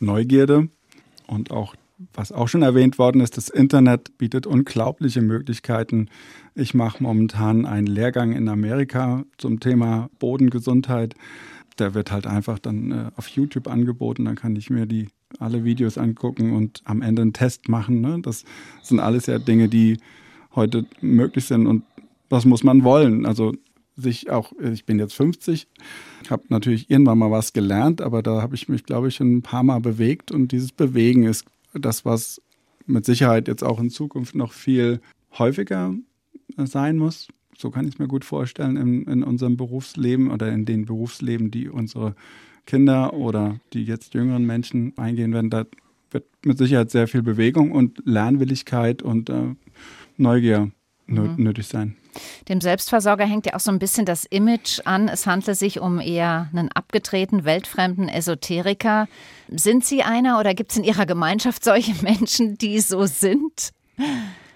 [0.00, 0.68] Neugierde
[1.26, 1.74] und auch
[2.12, 6.10] was auch schon erwähnt worden ist, das Internet bietet unglaubliche Möglichkeiten.
[6.54, 11.14] Ich mache momentan einen Lehrgang in Amerika zum Thema Bodengesundheit.
[11.78, 14.26] Der wird halt einfach dann äh, auf YouTube angeboten.
[14.26, 15.08] Dann kann ich mir die
[15.40, 18.00] alle Videos angucken und am Ende einen Test machen.
[18.00, 18.20] Ne?
[18.22, 18.44] Das
[18.82, 19.98] sind alles ja Dinge, die
[20.54, 21.66] heute möglich sind.
[21.66, 21.84] Und
[22.28, 23.26] was muss man wollen?
[23.26, 23.52] Also
[23.96, 25.68] sich auch, ich bin jetzt 50,
[26.28, 29.62] habe natürlich irgendwann mal was gelernt, aber da habe ich mich, glaube ich, ein paar
[29.62, 32.42] Mal bewegt und dieses Bewegen ist das, was
[32.86, 35.00] mit Sicherheit jetzt auch in Zukunft noch viel
[35.38, 35.94] häufiger
[36.56, 37.28] sein muss.
[37.56, 41.50] So kann ich es mir gut vorstellen in, in unserem Berufsleben oder in den Berufsleben,
[41.50, 42.14] die unsere
[42.66, 45.50] Kinder oder die jetzt jüngeren Menschen eingehen werden.
[45.50, 45.64] Da
[46.10, 49.54] wird mit Sicherheit sehr viel Bewegung und Lernwilligkeit und äh,
[50.16, 50.70] Neugier
[51.06, 51.34] mhm.
[51.36, 51.96] nötig sein.
[52.48, 55.08] Dem Selbstversorger hängt ja auch so ein bisschen das Image an.
[55.08, 59.06] Es handelt sich um eher einen abgetretenen, weltfremden Esoteriker.
[59.48, 63.72] Sind Sie einer oder gibt es in Ihrer Gemeinschaft solche Menschen, die so sind?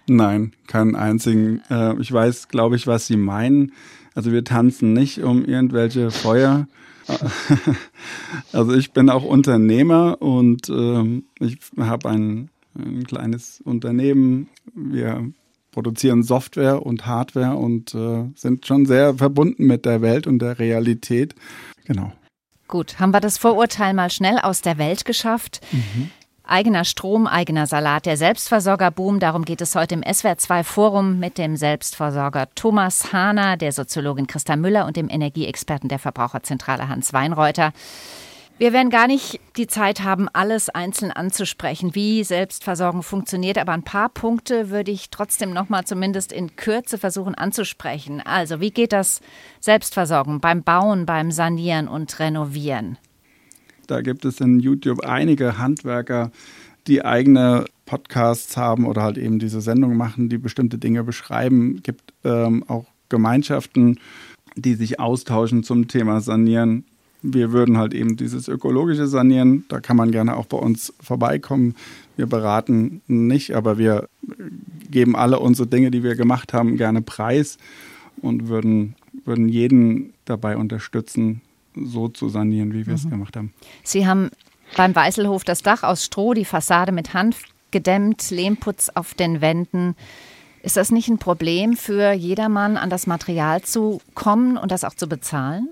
[0.07, 1.63] Nein, keinen einzigen.
[1.71, 3.73] Äh, ich weiß, glaube ich, was Sie meinen.
[4.15, 6.67] Also wir tanzen nicht um irgendwelche Feuer.
[8.53, 14.49] Also ich bin auch Unternehmer und ähm, ich habe ein, ein kleines Unternehmen.
[14.75, 15.33] Wir
[15.71, 20.59] produzieren Software und Hardware und äh, sind schon sehr verbunden mit der Welt und der
[20.59, 21.35] Realität.
[21.85, 22.13] Genau.
[22.69, 25.61] Gut, haben wir das Vorurteil mal schnell aus der Welt geschafft.
[25.73, 26.11] Mhm.
[26.51, 29.21] Eigener Strom, eigener Salat, der Selbstversorgerboom.
[29.21, 34.57] Darum geht es heute im SWR2 Forum mit dem Selbstversorger Thomas Hahner, der Soziologin Christa
[34.57, 37.73] Müller und dem Energieexperten der Verbraucherzentrale Hans Weinreuter.
[38.59, 43.85] Wir werden gar nicht die Zeit haben, alles einzeln anzusprechen, wie Selbstversorgung funktioniert, aber ein
[43.85, 48.21] paar Punkte würde ich trotzdem noch mal zumindest in Kürze versuchen anzusprechen.
[48.21, 49.21] Also, wie geht das
[49.61, 52.99] Selbstversorgen beim Bauen, beim Sanieren und Renovieren?
[53.91, 56.31] Da gibt es in YouTube einige Handwerker,
[56.87, 61.75] die eigene Podcasts haben oder halt eben diese Sendung machen, die bestimmte Dinge beschreiben.
[61.79, 63.99] Es gibt ähm, auch Gemeinschaften,
[64.55, 66.85] die sich austauschen zum Thema Sanieren.
[67.23, 71.75] Wir würden halt eben dieses ökologische Sanieren, da kann man gerne auch bei uns vorbeikommen.
[72.17, 74.09] Wir beraten nicht, aber wir
[74.89, 77.59] geben alle unsere Dinge, die wir gemacht haben, gerne preis
[78.23, 81.43] und würden, würden jeden dabei unterstützen,
[81.75, 83.11] so zu sanieren, wie wir es mhm.
[83.11, 83.53] gemacht haben.
[83.83, 84.31] Sie haben
[84.77, 89.95] beim Weißelhof das Dach aus Stroh, die Fassade mit Hanf gedämmt, Lehmputz auf den Wänden.
[90.63, 94.95] Ist das nicht ein Problem für jedermann, an das Material zu kommen und das auch
[94.95, 95.71] zu bezahlen?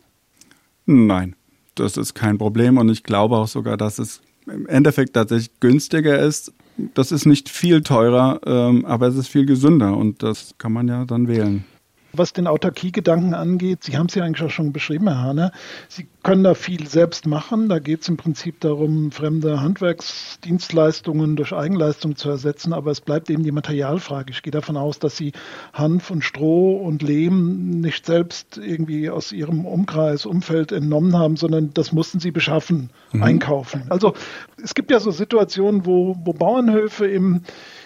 [0.86, 1.36] Nein,
[1.74, 6.18] das ist kein Problem und ich glaube auch sogar, dass es im Endeffekt tatsächlich günstiger
[6.18, 6.52] ist.
[6.94, 10.88] Das ist nicht viel teurer, ähm, aber es ist viel gesünder und das kann man
[10.88, 11.64] ja dann wählen.
[12.12, 15.52] Was den Autarkie-Gedanken angeht, Sie haben es ja eigentlich auch schon beschrieben, Herr Hahner,
[15.88, 17.68] Sie können da viel selbst machen.
[17.68, 23.28] Da geht es im Prinzip darum, fremde Handwerksdienstleistungen durch Eigenleistung zu ersetzen, aber es bleibt
[23.28, 24.30] eben die Materialfrage.
[24.30, 25.32] Ich gehe davon aus, dass Sie
[25.74, 31.74] Hanf und Stroh und Lehm nicht selbst irgendwie aus Ihrem Umkreis, Umfeld entnommen haben, sondern
[31.74, 33.22] das mussten Sie beschaffen, mhm.
[33.22, 33.82] einkaufen.
[33.90, 34.14] Also
[34.62, 37.42] es gibt ja so Situationen, wo, wo Bauernhöfe im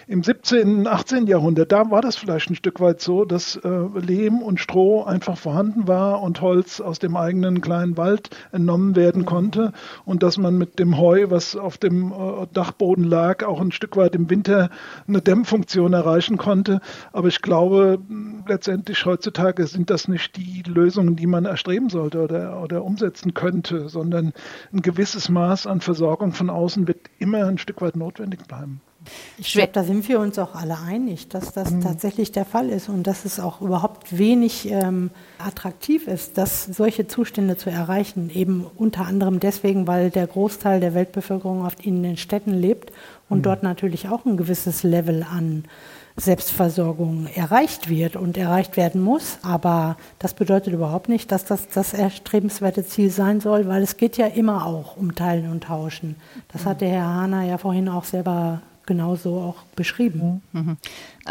[0.07, 1.27] im 17., 18.
[1.27, 5.37] Jahrhundert, da war das vielleicht ein Stück weit so, dass äh, Lehm und Stroh einfach
[5.37, 9.71] vorhanden war und Holz aus dem eigenen kleinen Wald entnommen werden konnte
[10.05, 13.95] und dass man mit dem Heu, was auf dem äh, Dachboden lag, auch ein Stück
[13.95, 14.69] weit im Winter
[15.07, 16.81] eine Dämmfunktion erreichen konnte.
[17.13, 17.99] Aber ich glaube,
[18.47, 23.89] letztendlich heutzutage sind das nicht die Lösungen, die man erstreben sollte oder, oder umsetzen könnte,
[23.89, 24.33] sondern
[24.73, 28.81] ein gewisses Maß an Versorgung von außen wird immer ein Stück weit notwendig bleiben.
[29.37, 31.81] Ich glaube, da sind wir uns auch alle einig, dass das mhm.
[31.81, 37.07] tatsächlich der Fall ist und dass es auch überhaupt wenig ähm, attraktiv ist, dass solche
[37.07, 38.29] Zustände zu erreichen.
[38.33, 42.91] Eben unter anderem deswegen, weil der Großteil der Weltbevölkerung oft in den Städten lebt
[43.29, 43.43] und mhm.
[43.43, 45.65] dort natürlich auch ein gewisses Level an
[46.15, 49.39] Selbstversorgung erreicht wird und erreicht werden muss.
[49.41, 54.17] Aber das bedeutet überhaupt nicht, dass das das erstrebenswerte Ziel sein soll, weil es geht
[54.17, 56.15] ja immer auch um Teilen und Tauschen.
[56.51, 60.41] Das hat der Herr Hahner ja vorhin auch selber genauso auch beschrieben.
[60.51, 60.77] Mhm.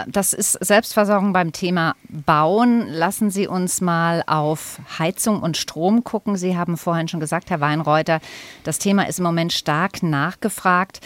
[0.07, 2.89] Das ist Selbstversorgung beim Thema Bauen.
[2.89, 6.37] Lassen Sie uns mal auf Heizung und Strom gucken.
[6.37, 8.21] Sie haben vorhin schon gesagt, Herr Weinreuter,
[8.65, 11.01] das Thema ist im Moment stark nachgefragt.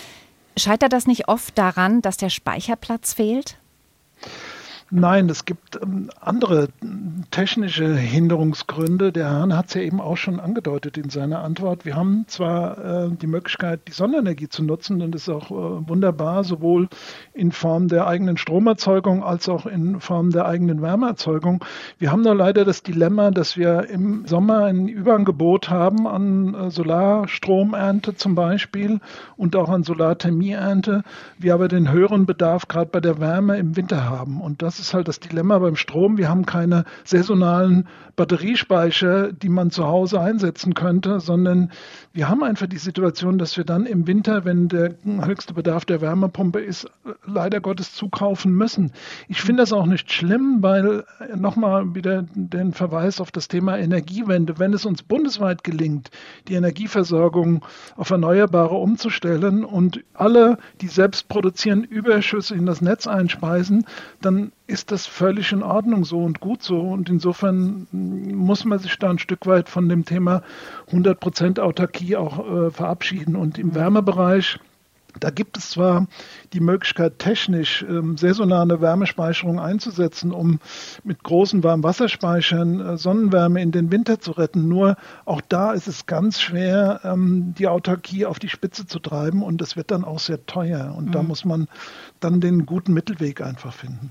[0.56, 3.56] Scheitert das nicht oft daran, dass der Speicherplatz fehlt?
[4.98, 6.68] Nein, es gibt ähm, andere
[7.30, 9.12] technische Hinderungsgründe.
[9.12, 11.84] Der Hahn hat es ja eben auch schon angedeutet in seiner Antwort.
[11.84, 15.86] Wir haben zwar äh, die Möglichkeit, die Sonnenenergie zu nutzen und das ist auch äh,
[15.86, 16.88] wunderbar, sowohl
[17.34, 21.62] in Form der eigenen Stromerzeugung als auch in Form der eigenen Wärmeerzeugung.
[21.98, 26.70] Wir haben nur leider das Dilemma, dass wir im Sommer ein Überangebot haben an äh,
[26.70, 29.00] Solarstromernte zum Beispiel
[29.36, 31.02] und auch an Solarthermieernte.
[31.36, 34.40] Wir aber den höheren Bedarf gerade bei der Wärme im Winter haben.
[34.40, 36.16] Und das das ist halt das Dilemma beim Strom.
[36.16, 41.72] Wir haben keine saisonalen Batteriespeicher, die man zu Hause einsetzen könnte, sondern
[42.12, 46.00] wir haben einfach die Situation, dass wir dann im Winter, wenn der höchste Bedarf der
[46.00, 46.88] Wärmepumpe ist,
[47.26, 48.92] leider Gottes zukaufen müssen.
[49.28, 54.58] Ich finde das auch nicht schlimm, weil nochmal wieder den Verweis auf das Thema Energiewende,
[54.58, 56.10] wenn es uns bundesweit gelingt,
[56.48, 57.64] die Energieversorgung
[57.96, 63.84] auf Erneuerbare umzustellen und alle, die selbst produzieren, Überschüsse in das Netz einspeisen,
[64.20, 66.80] dann ist das völlig in Ordnung so und gut so.
[66.80, 70.42] Und insofern muss man sich da ein Stück weit von dem Thema
[70.90, 73.36] 100% Autarkie auch äh, verabschieden.
[73.36, 74.58] Und im Wärmebereich,
[75.20, 76.08] da gibt es zwar
[76.52, 80.58] die Möglichkeit, technisch ähm, saisonale Wärmespeicherung einzusetzen, um
[81.04, 84.68] mit großen Warmwasserspeichern äh, Sonnenwärme in den Winter zu retten.
[84.68, 89.44] Nur auch da ist es ganz schwer, ähm, die Autarkie auf die Spitze zu treiben
[89.44, 90.92] und das wird dann auch sehr teuer.
[90.96, 91.12] Und mhm.
[91.12, 91.68] da muss man
[92.18, 94.10] dann den guten Mittelweg einfach finden.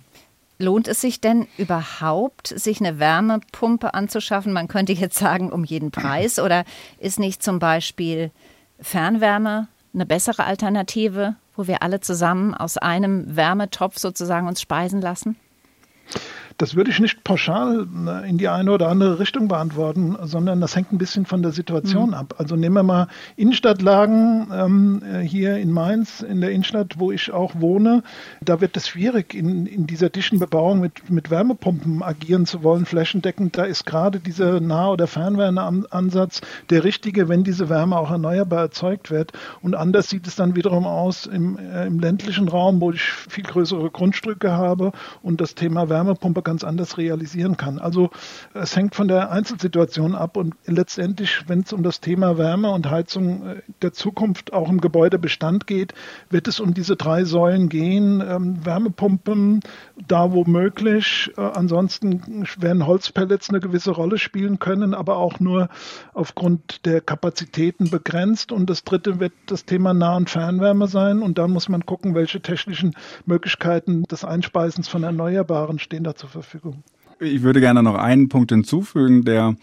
[0.57, 4.53] Lohnt es sich denn überhaupt, sich eine Wärmepumpe anzuschaffen?
[4.53, 6.39] Man könnte jetzt sagen, um jeden Preis.
[6.39, 6.63] Oder
[6.97, 8.31] ist nicht zum Beispiel
[8.79, 15.37] Fernwärme eine bessere Alternative, wo wir alle zusammen aus einem Wärmetopf sozusagen uns speisen lassen?
[16.57, 20.73] Das würde ich nicht pauschal äh, in die eine oder andere Richtung beantworten, sondern das
[20.75, 22.13] hängt ein bisschen von der Situation mhm.
[22.13, 22.35] ab.
[22.37, 27.31] Also nehmen wir mal Innenstadtlagen ähm, äh, hier in Mainz, in der Innenstadt, wo ich
[27.33, 28.03] auch wohne.
[28.39, 32.85] Da wird es schwierig, in, in dieser dichten Bebauung mit, mit Wärmepumpen agieren zu wollen,
[32.85, 33.57] flächendeckend.
[33.57, 36.39] Da ist gerade dieser Nah- oder Fernwärmeansatz
[36.69, 39.33] der richtige, wenn diese Wärme auch erneuerbar erzeugt wird.
[39.61, 43.43] Und anders sieht es dann wiederum aus im, äh, im ländlichen Raum, wo ich viel
[43.43, 47.79] größere Grundstücke habe und das Thema Wärmepumpe ganz anders realisieren kann.
[47.79, 48.11] Also
[48.53, 52.89] es hängt von der Einzelsituation ab und letztendlich, wenn es um das Thema Wärme und
[52.89, 55.93] Heizung äh, der Zukunft auch im Gebäudebestand geht,
[56.29, 58.23] wird es um diese drei Säulen gehen.
[58.25, 59.59] Ähm, Wärmepumpen,
[60.07, 61.31] da wo möglich.
[61.35, 65.67] Äh, ansonsten werden Holzpellets eine gewisse Rolle spielen können, aber auch nur
[66.13, 68.51] aufgrund der Kapazitäten begrenzt.
[68.51, 71.21] Und das dritte wird das Thema Nah- und Fernwärme sein.
[71.21, 72.93] Und dann muss man gucken, welche technischen
[73.25, 76.34] Möglichkeiten des Einspeisens von Erneuerbaren stehen da zur Verfügung.
[77.19, 79.55] Ich würde gerne noch einen Punkt hinzufügen, der,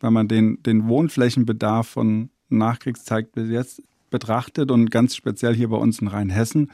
[0.00, 5.76] wenn man den, den Wohnflächenbedarf von Nachkriegszeit bis jetzt betrachtet und ganz speziell hier bei
[5.76, 6.70] uns in Rheinhessen,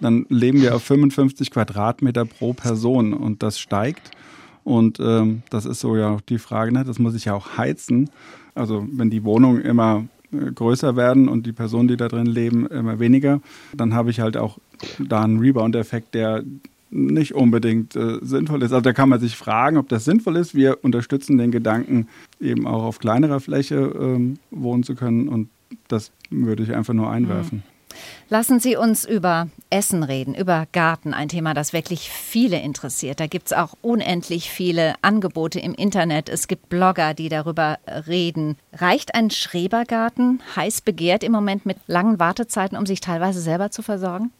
[0.00, 4.10] dann leben wir auf 55 Quadratmeter pro Person und das steigt.
[4.64, 6.84] Und ähm, das ist so ja die Frage, ne?
[6.84, 8.10] das muss ich ja auch heizen.
[8.54, 12.66] Also wenn die Wohnungen immer äh, größer werden und die Personen, die da drin leben,
[12.66, 13.40] immer weniger,
[13.76, 14.58] dann habe ich halt auch
[14.98, 16.44] da einen Rebound-Effekt, der
[16.92, 18.72] nicht unbedingt äh, sinnvoll ist.
[18.72, 20.54] Also da kann man sich fragen, ob das sinnvoll ist.
[20.54, 22.08] Wir unterstützen den Gedanken,
[22.40, 25.48] eben auch auf kleinerer Fläche ähm, wohnen zu können und
[25.88, 27.58] das würde ich einfach nur einwerfen.
[27.58, 27.72] Mhm.
[28.28, 33.20] Lassen Sie uns über Essen reden, über Garten, ein Thema, das wirklich viele interessiert.
[33.20, 36.28] Da gibt es auch unendlich viele Angebote im Internet.
[36.28, 38.56] Es gibt Blogger, die darüber reden.
[38.72, 43.82] Reicht ein Schrebergarten, heiß begehrt im Moment mit langen Wartezeiten, um sich teilweise selber zu
[43.82, 44.30] versorgen?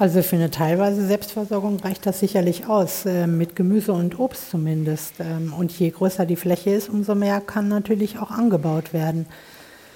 [0.00, 5.12] Also für eine teilweise Selbstversorgung reicht das sicherlich aus, äh, mit Gemüse und Obst zumindest.
[5.20, 9.26] Ähm, und je größer die Fläche ist, umso mehr kann natürlich auch angebaut werden.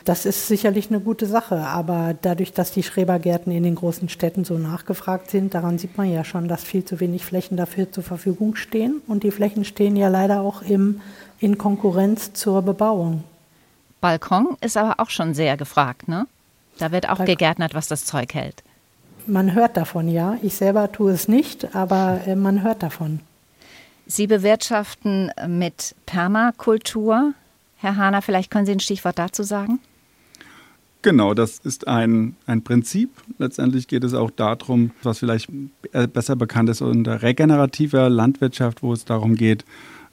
[0.05, 4.45] Das ist sicherlich eine gute Sache, aber dadurch, dass die Schrebergärten in den großen Städten
[4.45, 8.05] so nachgefragt sind, daran sieht man ja schon, dass viel zu wenig Flächen dafür zur
[8.05, 9.01] Verfügung stehen.
[9.07, 11.01] Und die Flächen stehen ja leider auch im,
[11.41, 13.25] in Konkurrenz zur Bebauung.
[14.03, 16.27] Balkon ist aber auch schon sehr gefragt, ne?
[16.79, 18.63] Da wird auch Balk gegärtnet, was das Zeug hält.
[19.27, 20.37] Man hört davon, ja.
[20.43, 23.21] Ich selber tue es nicht, aber äh, man hört davon.
[24.07, 27.33] Sie bewirtschaften mit Permakultur.
[27.77, 29.81] Herr Hahner, vielleicht können Sie ein Stichwort dazu sagen?
[31.01, 33.11] Genau, das ist ein, ein Prinzip.
[33.39, 35.51] Letztendlich geht es auch darum, was vielleicht
[36.13, 39.67] besser bekannt ist unter regenerativer Landwirtschaft, wo es darum geht,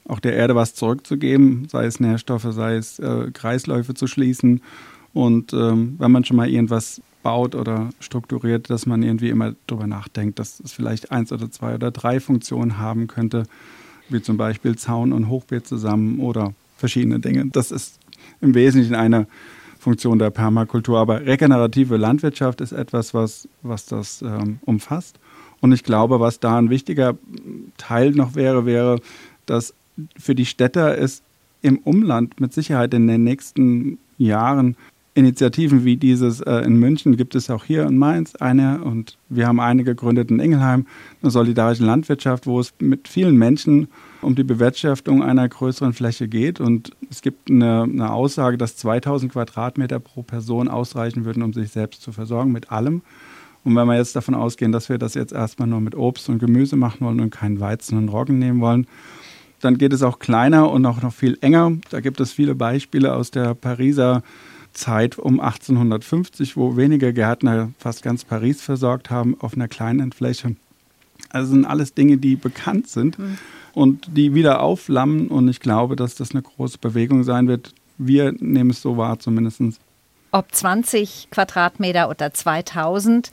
[0.06, 4.62] auch der Erde was zurückzugeben, sei es Nährstoffe, sei es äh, Kreisläufe zu schließen.
[5.14, 9.86] Und ähm, wenn man schon mal irgendwas baut oder strukturiert, dass man irgendwie immer darüber
[9.86, 13.44] nachdenkt, dass es vielleicht eins oder zwei oder drei Funktionen haben könnte,
[14.08, 17.46] wie zum Beispiel Zaun und Hochbeet zusammen oder verschiedene Dinge.
[17.46, 17.98] Das ist
[18.40, 19.26] im Wesentlichen eine
[19.78, 20.98] Funktion der Permakultur.
[20.98, 25.18] Aber regenerative Landwirtschaft ist etwas, was, was das ähm, umfasst.
[25.60, 27.16] Und ich glaube, was da ein wichtiger
[27.78, 29.00] Teil noch wäre, wäre,
[29.46, 29.74] dass
[30.18, 31.22] für die Städter es
[31.62, 34.76] im Umland mit Sicherheit in den nächsten Jahren
[35.14, 39.46] Initiativen wie dieses äh, in München gibt es auch hier in Mainz eine und wir
[39.46, 40.86] haben eine gegründet in Ingelheim,
[41.20, 43.88] eine solidarische Landwirtschaft, wo es mit vielen Menschen
[44.22, 49.32] um die Bewirtschaftung einer größeren Fläche geht und es gibt eine, eine Aussage, dass 2000
[49.32, 53.02] Quadratmeter pro Person ausreichen würden, um sich selbst zu versorgen mit allem.
[53.64, 56.38] Und wenn wir jetzt davon ausgehen, dass wir das jetzt erstmal nur mit Obst und
[56.38, 58.86] Gemüse machen wollen und keinen Weizen und Roggen nehmen wollen,
[59.60, 61.72] dann geht es auch kleiner und auch noch viel enger.
[61.90, 64.22] Da gibt es viele Beispiele aus der Pariser
[64.72, 70.56] Zeit um 1850, wo wenige Gärtner fast ganz Paris versorgt haben auf einer kleinen Fläche.
[71.30, 73.38] Also sind alles Dinge, die bekannt sind mhm.
[73.74, 75.28] und die wieder aufflammen.
[75.28, 77.72] Und ich glaube, dass das eine große Bewegung sein wird.
[77.98, 79.60] Wir nehmen es so wahr zumindest.
[80.30, 83.30] Ob 20 Quadratmeter oder 2000.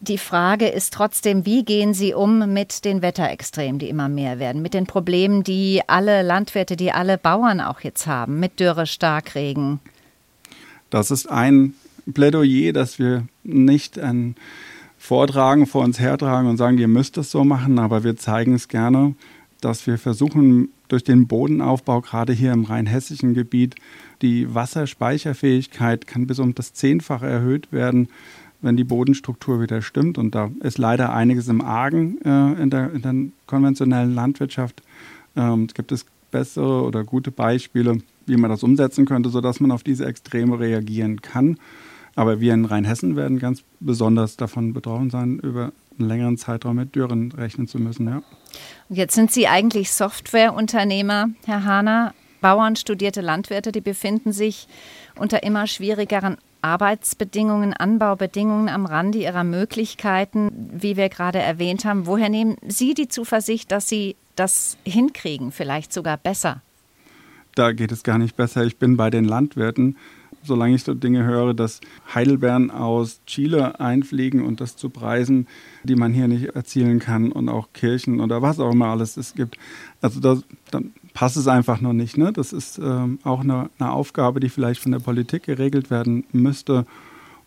[0.00, 4.62] Die Frage ist trotzdem, wie gehen Sie um mit den Wetterextremen, die immer mehr werden,
[4.62, 9.80] mit den Problemen, die alle Landwirte, die alle Bauern auch jetzt haben, mit Dürre, Starkregen?
[10.90, 11.74] Das ist ein
[12.12, 14.36] Plädoyer, dass wir nicht ein
[14.98, 18.68] Vortragen vor uns hertragen und sagen, ihr müsst es so machen, aber wir zeigen es
[18.68, 19.14] gerne,
[19.60, 23.74] dass wir versuchen, durch den Bodenaufbau, gerade hier im rheinhessischen Gebiet,
[24.22, 28.08] die Wasserspeicherfähigkeit kann bis um das Zehnfache erhöht werden,
[28.60, 30.18] wenn die Bodenstruktur wieder stimmt.
[30.18, 33.14] Und da ist leider einiges im Argen äh, in, der, in, der,
[33.46, 34.82] konventionellen Landwirtschaft.
[35.36, 37.98] Ähm, gibt es bessere oder gute Beispiele,
[38.28, 41.58] wie man das umsetzen könnte, sodass man auf diese Extreme reagieren kann.
[42.14, 46.94] Aber wir in Rheinhessen werden ganz besonders davon betroffen sein, über einen längeren Zeitraum mit
[46.94, 48.08] Dürren rechnen zu müssen.
[48.08, 48.22] Ja.
[48.88, 52.14] Jetzt sind Sie eigentlich Softwareunternehmer, Herr Hahner.
[52.40, 54.68] Bauern, studierte Landwirte, die befinden sich
[55.16, 62.06] unter immer schwierigeren Arbeitsbedingungen, Anbaubedingungen am Rande ihrer Möglichkeiten, wie wir gerade erwähnt haben.
[62.06, 66.62] Woher nehmen Sie die Zuversicht, dass Sie das hinkriegen, vielleicht sogar besser?
[67.58, 68.64] Da geht es gar nicht besser.
[68.64, 69.96] Ich bin bei den Landwirten
[70.42, 71.80] solange ich so Dinge höre, dass
[72.14, 75.46] Heidelbeeren aus Chile einfliegen und das zu Preisen,
[75.84, 79.34] die man hier nicht erzielen kann und auch Kirchen oder was auch immer alles es
[79.34, 79.56] gibt.
[80.00, 82.16] Also das, dann passt es einfach noch nicht.
[82.16, 82.32] Ne?
[82.32, 86.86] Das ist ähm, auch eine, eine Aufgabe, die vielleicht von der Politik geregelt werden müsste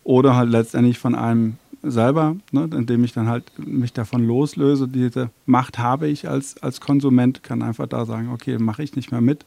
[0.04, 1.54] oder halt letztendlich von einem
[1.84, 4.86] selber, ne, indem ich dann halt mich davon loslöse.
[4.86, 9.10] Diese Macht habe ich als, als Konsument, kann einfach da sagen, okay, mache ich nicht
[9.10, 9.44] mehr mit.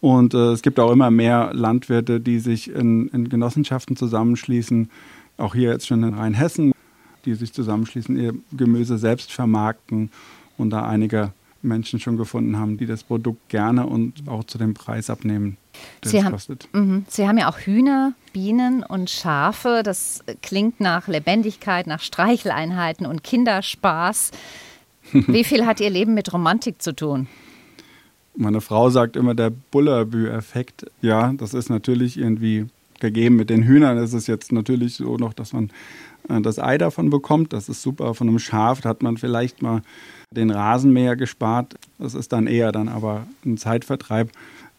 [0.00, 4.90] Und äh, es gibt auch immer mehr Landwirte, die sich in, in Genossenschaften zusammenschließen,
[5.38, 6.72] auch hier jetzt schon in Rheinhessen,
[7.24, 10.10] die sich zusammenschließen, ihr Gemüse selbst vermarkten
[10.58, 11.32] und da einige
[11.62, 15.56] Menschen schon gefunden haben, die das Produkt gerne und auch zu dem Preis abnehmen,
[16.04, 16.68] der Sie, haben, kostet.
[16.72, 19.82] Mh, Sie haben ja auch Hühner, Bienen und Schafe.
[19.84, 24.30] Das klingt nach Lebendigkeit, nach Streicheleinheiten und Kinderspaß.
[25.12, 27.26] Wie viel hat Ihr Leben mit Romantik zu tun?
[28.36, 30.86] Meine Frau sagt immer der Bullerbü-Effekt.
[31.00, 32.66] Ja, das ist natürlich irgendwie
[33.00, 33.36] gegeben.
[33.36, 35.70] Mit den Hühnern ist es jetzt natürlich so noch, dass man
[36.28, 37.52] äh, das Ei davon bekommt.
[37.52, 38.14] Das ist super.
[38.14, 39.82] Von einem Schaf hat man vielleicht mal
[40.30, 41.74] den Rasenmäher gespart.
[41.98, 44.30] Das ist dann eher dann aber ein Zeitvertreib.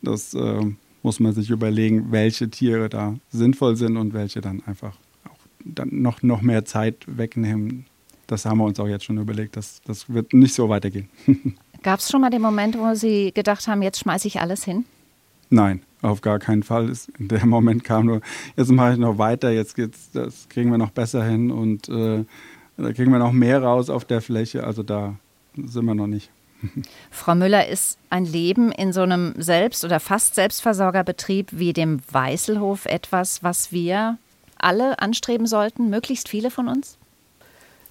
[0.01, 0.61] Das äh,
[1.03, 4.93] muss man sich überlegen, welche Tiere da sinnvoll sind und welche dann einfach
[5.27, 7.85] auch dann noch, noch mehr Zeit wegnehmen.
[8.27, 9.55] Das haben wir uns auch jetzt schon überlegt.
[9.55, 11.09] Das, das wird nicht so weitergehen.
[11.83, 14.85] Gab es schon mal den Moment, wo Sie gedacht haben, jetzt schmeiße ich alles hin?
[15.49, 16.91] Nein, auf gar keinen Fall.
[17.19, 18.21] Der Moment kam nur,
[18.55, 22.25] jetzt mache ich noch weiter, jetzt geht's, das kriegen wir noch besser hin und äh,
[22.77, 24.63] da kriegen wir noch mehr raus auf der Fläche.
[24.63, 25.15] Also da
[25.55, 26.29] sind wir noch nicht.
[27.11, 32.85] Frau Müller, ist ein Leben in so einem Selbst- oder fast Selbstversorgerbetrieb wie dem Weißelhof
[32.85, 34.17] etwas, was wir
[34.57, 36.97] alle anstreben sollten, möglichst viele von uns?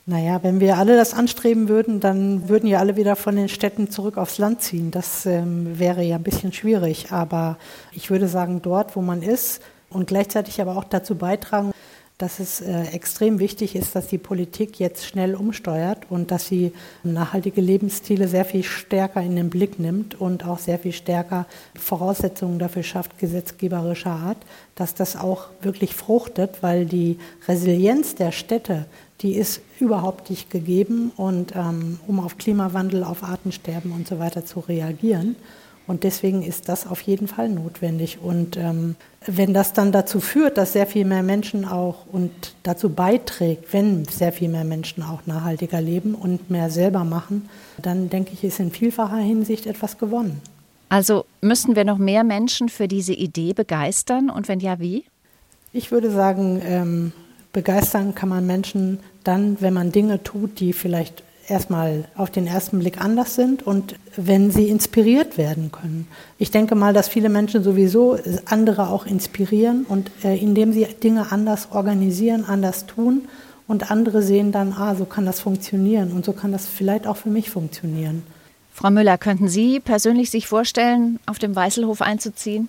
[0.09, 3.91] Naja, wenn wir alle das anstreben würden, dann würden ja alle wieder von den Städten
[3.91, 4.93] zurück aufs Land ziehen.
[4.93, 7.11] Das ähm, wäre ja ein bisschen schwierig.
[7.11, 7.59] Aber
[7.91, 11.73] ich würde sagen, dort, wo man ist und gleichzeitig aber auch dazu beitragen,
[12.19, 16.73] dass es äh, extrem wichtig ist, dass die Politik jetzt schnell umsteuert und dass sie
[17.03, 21.47] nachhaltige Lebensstile sehr viel stärker in den Blick nimmt und auch sehr viel stärker
[21.79, 24.39] Voraussetzungen dafür schafft, gesetzgeberischer Art,
[24.77, 28.87] dass das auch wirklich fruchtet, weil die Resilienz der Städte,
[29.21, 34.47] die ist überhaupt nicht gegeben und ähm, um auf Klimawandel, auf Artensterben und so weiter
[34.47, 35.37] zu reagieren.
[35.87, 38.19] Und deswegen ist das auf jeden Fall notwendig.
[38.21, 42.33] Und ähm, wenn das dann dazu führt, dass sehr viel mehr Menschen auch und
[42.65, 47.49] dazu beiträgt, wenn sehr viel mehr Menschen auch nachhaltiger leben und mehr selber machen,
[47.81, 50.41] dann denke ich, ist in vielfacher Hinsicht etwas gewonnen.
[50.89, 55.05] Also müssen wir noch mehr Menschen für diese Idee begeistern und wenn ja, wie?
[55.73, 57.13] Ich würde sagen, ähm,
[57.53, 62.79] begeistern kann man Menschen dann, wenn man Dinge tut, die vielleicht erstmal auf den ersten
[62.79, 66.09] Blick anders sind und wenn sie inspiriert werden können.
[66.39, 71.33] Ich denke mal, dass viele Menschen sowieso andere auch inspirieren und äh, indem sie Dinge
[71.33, 73.29] anders organisieren, anders tun
[73.67, 77.17] und andere sehen dann, ah, so kann das funktionieren und so kann das vielleicht auch
[77.17, 78.23] für mich funktionieren.
[78.73, 82.69] Frau Müller, könnten Sie persönlich sich vorstellen, auf dem Weißelhof einzuziehen?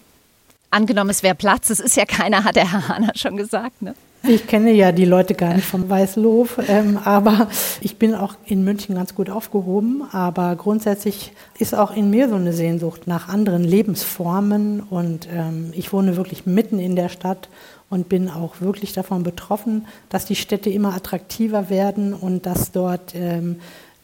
[0.71, 3.82] Angenommen, es wäre Platz, es ist ja keiner, hat der Herr Hahner schon gesagt.
[3.82, 3.93] Ne?
[4.24, 7.47] Ich kenne ja die Leute gar nicht vom Weißelhof, ähm, aber
[7.82, 10.03] ich bin auch in München ganz gut aufgehoben.
[10.11, 15.93] Aber grundsätzlich ist auch in mir so eine Sehnsucht nach anderen Lebensformen und ähm, ich
[15.93, 17.47] wohne wirklich mitten in der Stadt
[17.89, 23.13] und bin auch wirklich davon betroffen, dass die Städte immer attraktiver werden und dass dort
[23.15, 23.57] ähm,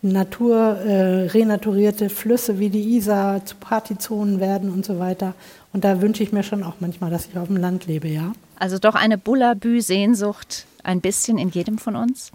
[0.03, 5.34] Natur, äh, renaturierte Flüsse wie die Isar zu Partyzonen werden und so weiter.
[5.74, 8.34] Und da wünsche ich mir schon auch manchmal, dass ich auf dem Land lebe, ja.
[8.57, 12.32] Also doch eine Bullabü-Sehnsucht ein bisschen in jedem von uns?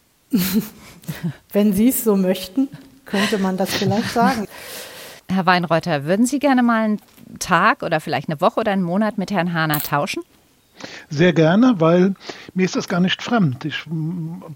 [1.53, 2.69] Wenn Sie es so möchten,
[3.05, 4.47] könnte man das vielleicht sagen.
[5.31, 7.01] Herr Weinreuter, würden Sie gerne mal einen
[7.39, 10.23] Tag oder vielleicht eine Woche oder einen Monat mit Herrn Hahner tauschen?
[11.11, 12.15] Sehr gerne, weil
[12.55, 13.65] mir ist das gar nicht fremd.
[13.65, 13.85] Ich,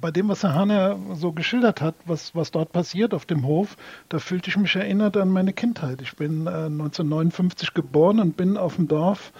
[0.00, 3.76] bei dem, was Herr Hahner so geschildert hat, was, was dort passiert auf dem Hof,
[4.08, 6.00] da fühlte ich mich erinnert an meine Kindheit.
[6.02, 9.32] Ich bin äh, 1959 geboren und bin auf dem Dorf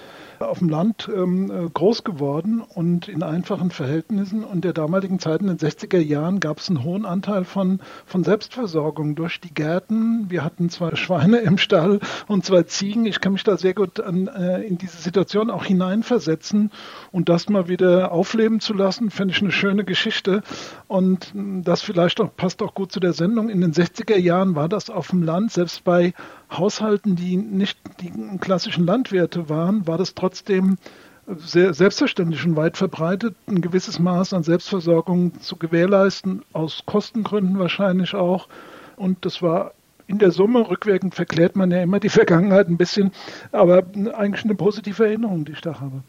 [0.49, 4.45] auf dem Land ähm, äh, groß geworden und in einfachen Verhältnissen.
[4.45, 8.24] Und der damaligen Zeit in den 60er Jahren gab es einen hohen Anteil von, von
[8.24, 10.30] Selbstversorgung durch die Gärten.
[10.30, 13.07] Wir hatten zwei Schweine im Stall und zwei Ziegen.
[13.07, 16.70] Ich kann mich da sehr gut an, äh, in diese Situation auch hineinversetzen
[17.11, 20.43] und das mal wieder aufleben zu lassen, finde ich eine schöne Geschichte.
[20.88, 23.49] Und das vielleicht auch passt auch gut zu der Sendung.
[23.49, 26.12] In den 60er Jahren war das auf dem Land, selbst bei
[26.59, 30.78] Haushalten, die nicht die klassischen Landwirte waren, war das trotzdem
[31.26, 38.14] sehr selbstverständlich und weit verbreitet, ein gewisses Maß an Selbstversorgung zu gewährleisten, aus Kostengründen wahrscheinlich
[38.14, 38.48] auch.
[38.96, 39.72] Und das war
[40.07, 43.12] in der Summe, rückwirkend verklärt man ja immer die Vergangenheit ein bisschen,
[43.53, 43.84] aber
[44.14, 46.03] eigentlich eine positive Erinnerung, die ich da habe.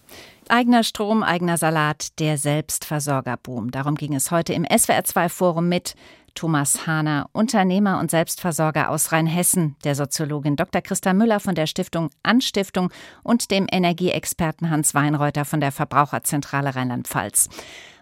[0.52, 3.72] Eigener Strom, eigener Salat, der Selbstversorgerboom.
[3.72, 5.96] Darum ging es heute im SWR2 Forum mit
[6.36, 10.82] Thomas Hahner, Unternehmer und Selbstversorger aus Rheinhessen, der Soziologin Dr.
[10.82, 12.90] Christa Müller von der Stiftung Anstiftung
[13.24, 17.50] und dem Energieexperten Hans Weinreuter von der Verbraucherzentrale Rheinland-Pfalz.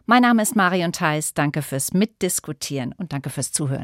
[0.06, 1.34] Mein Name ist Marion Theis.
[1.34, 3.80] Danke fürs Mitdiskutieren und danke fürs Zuhören.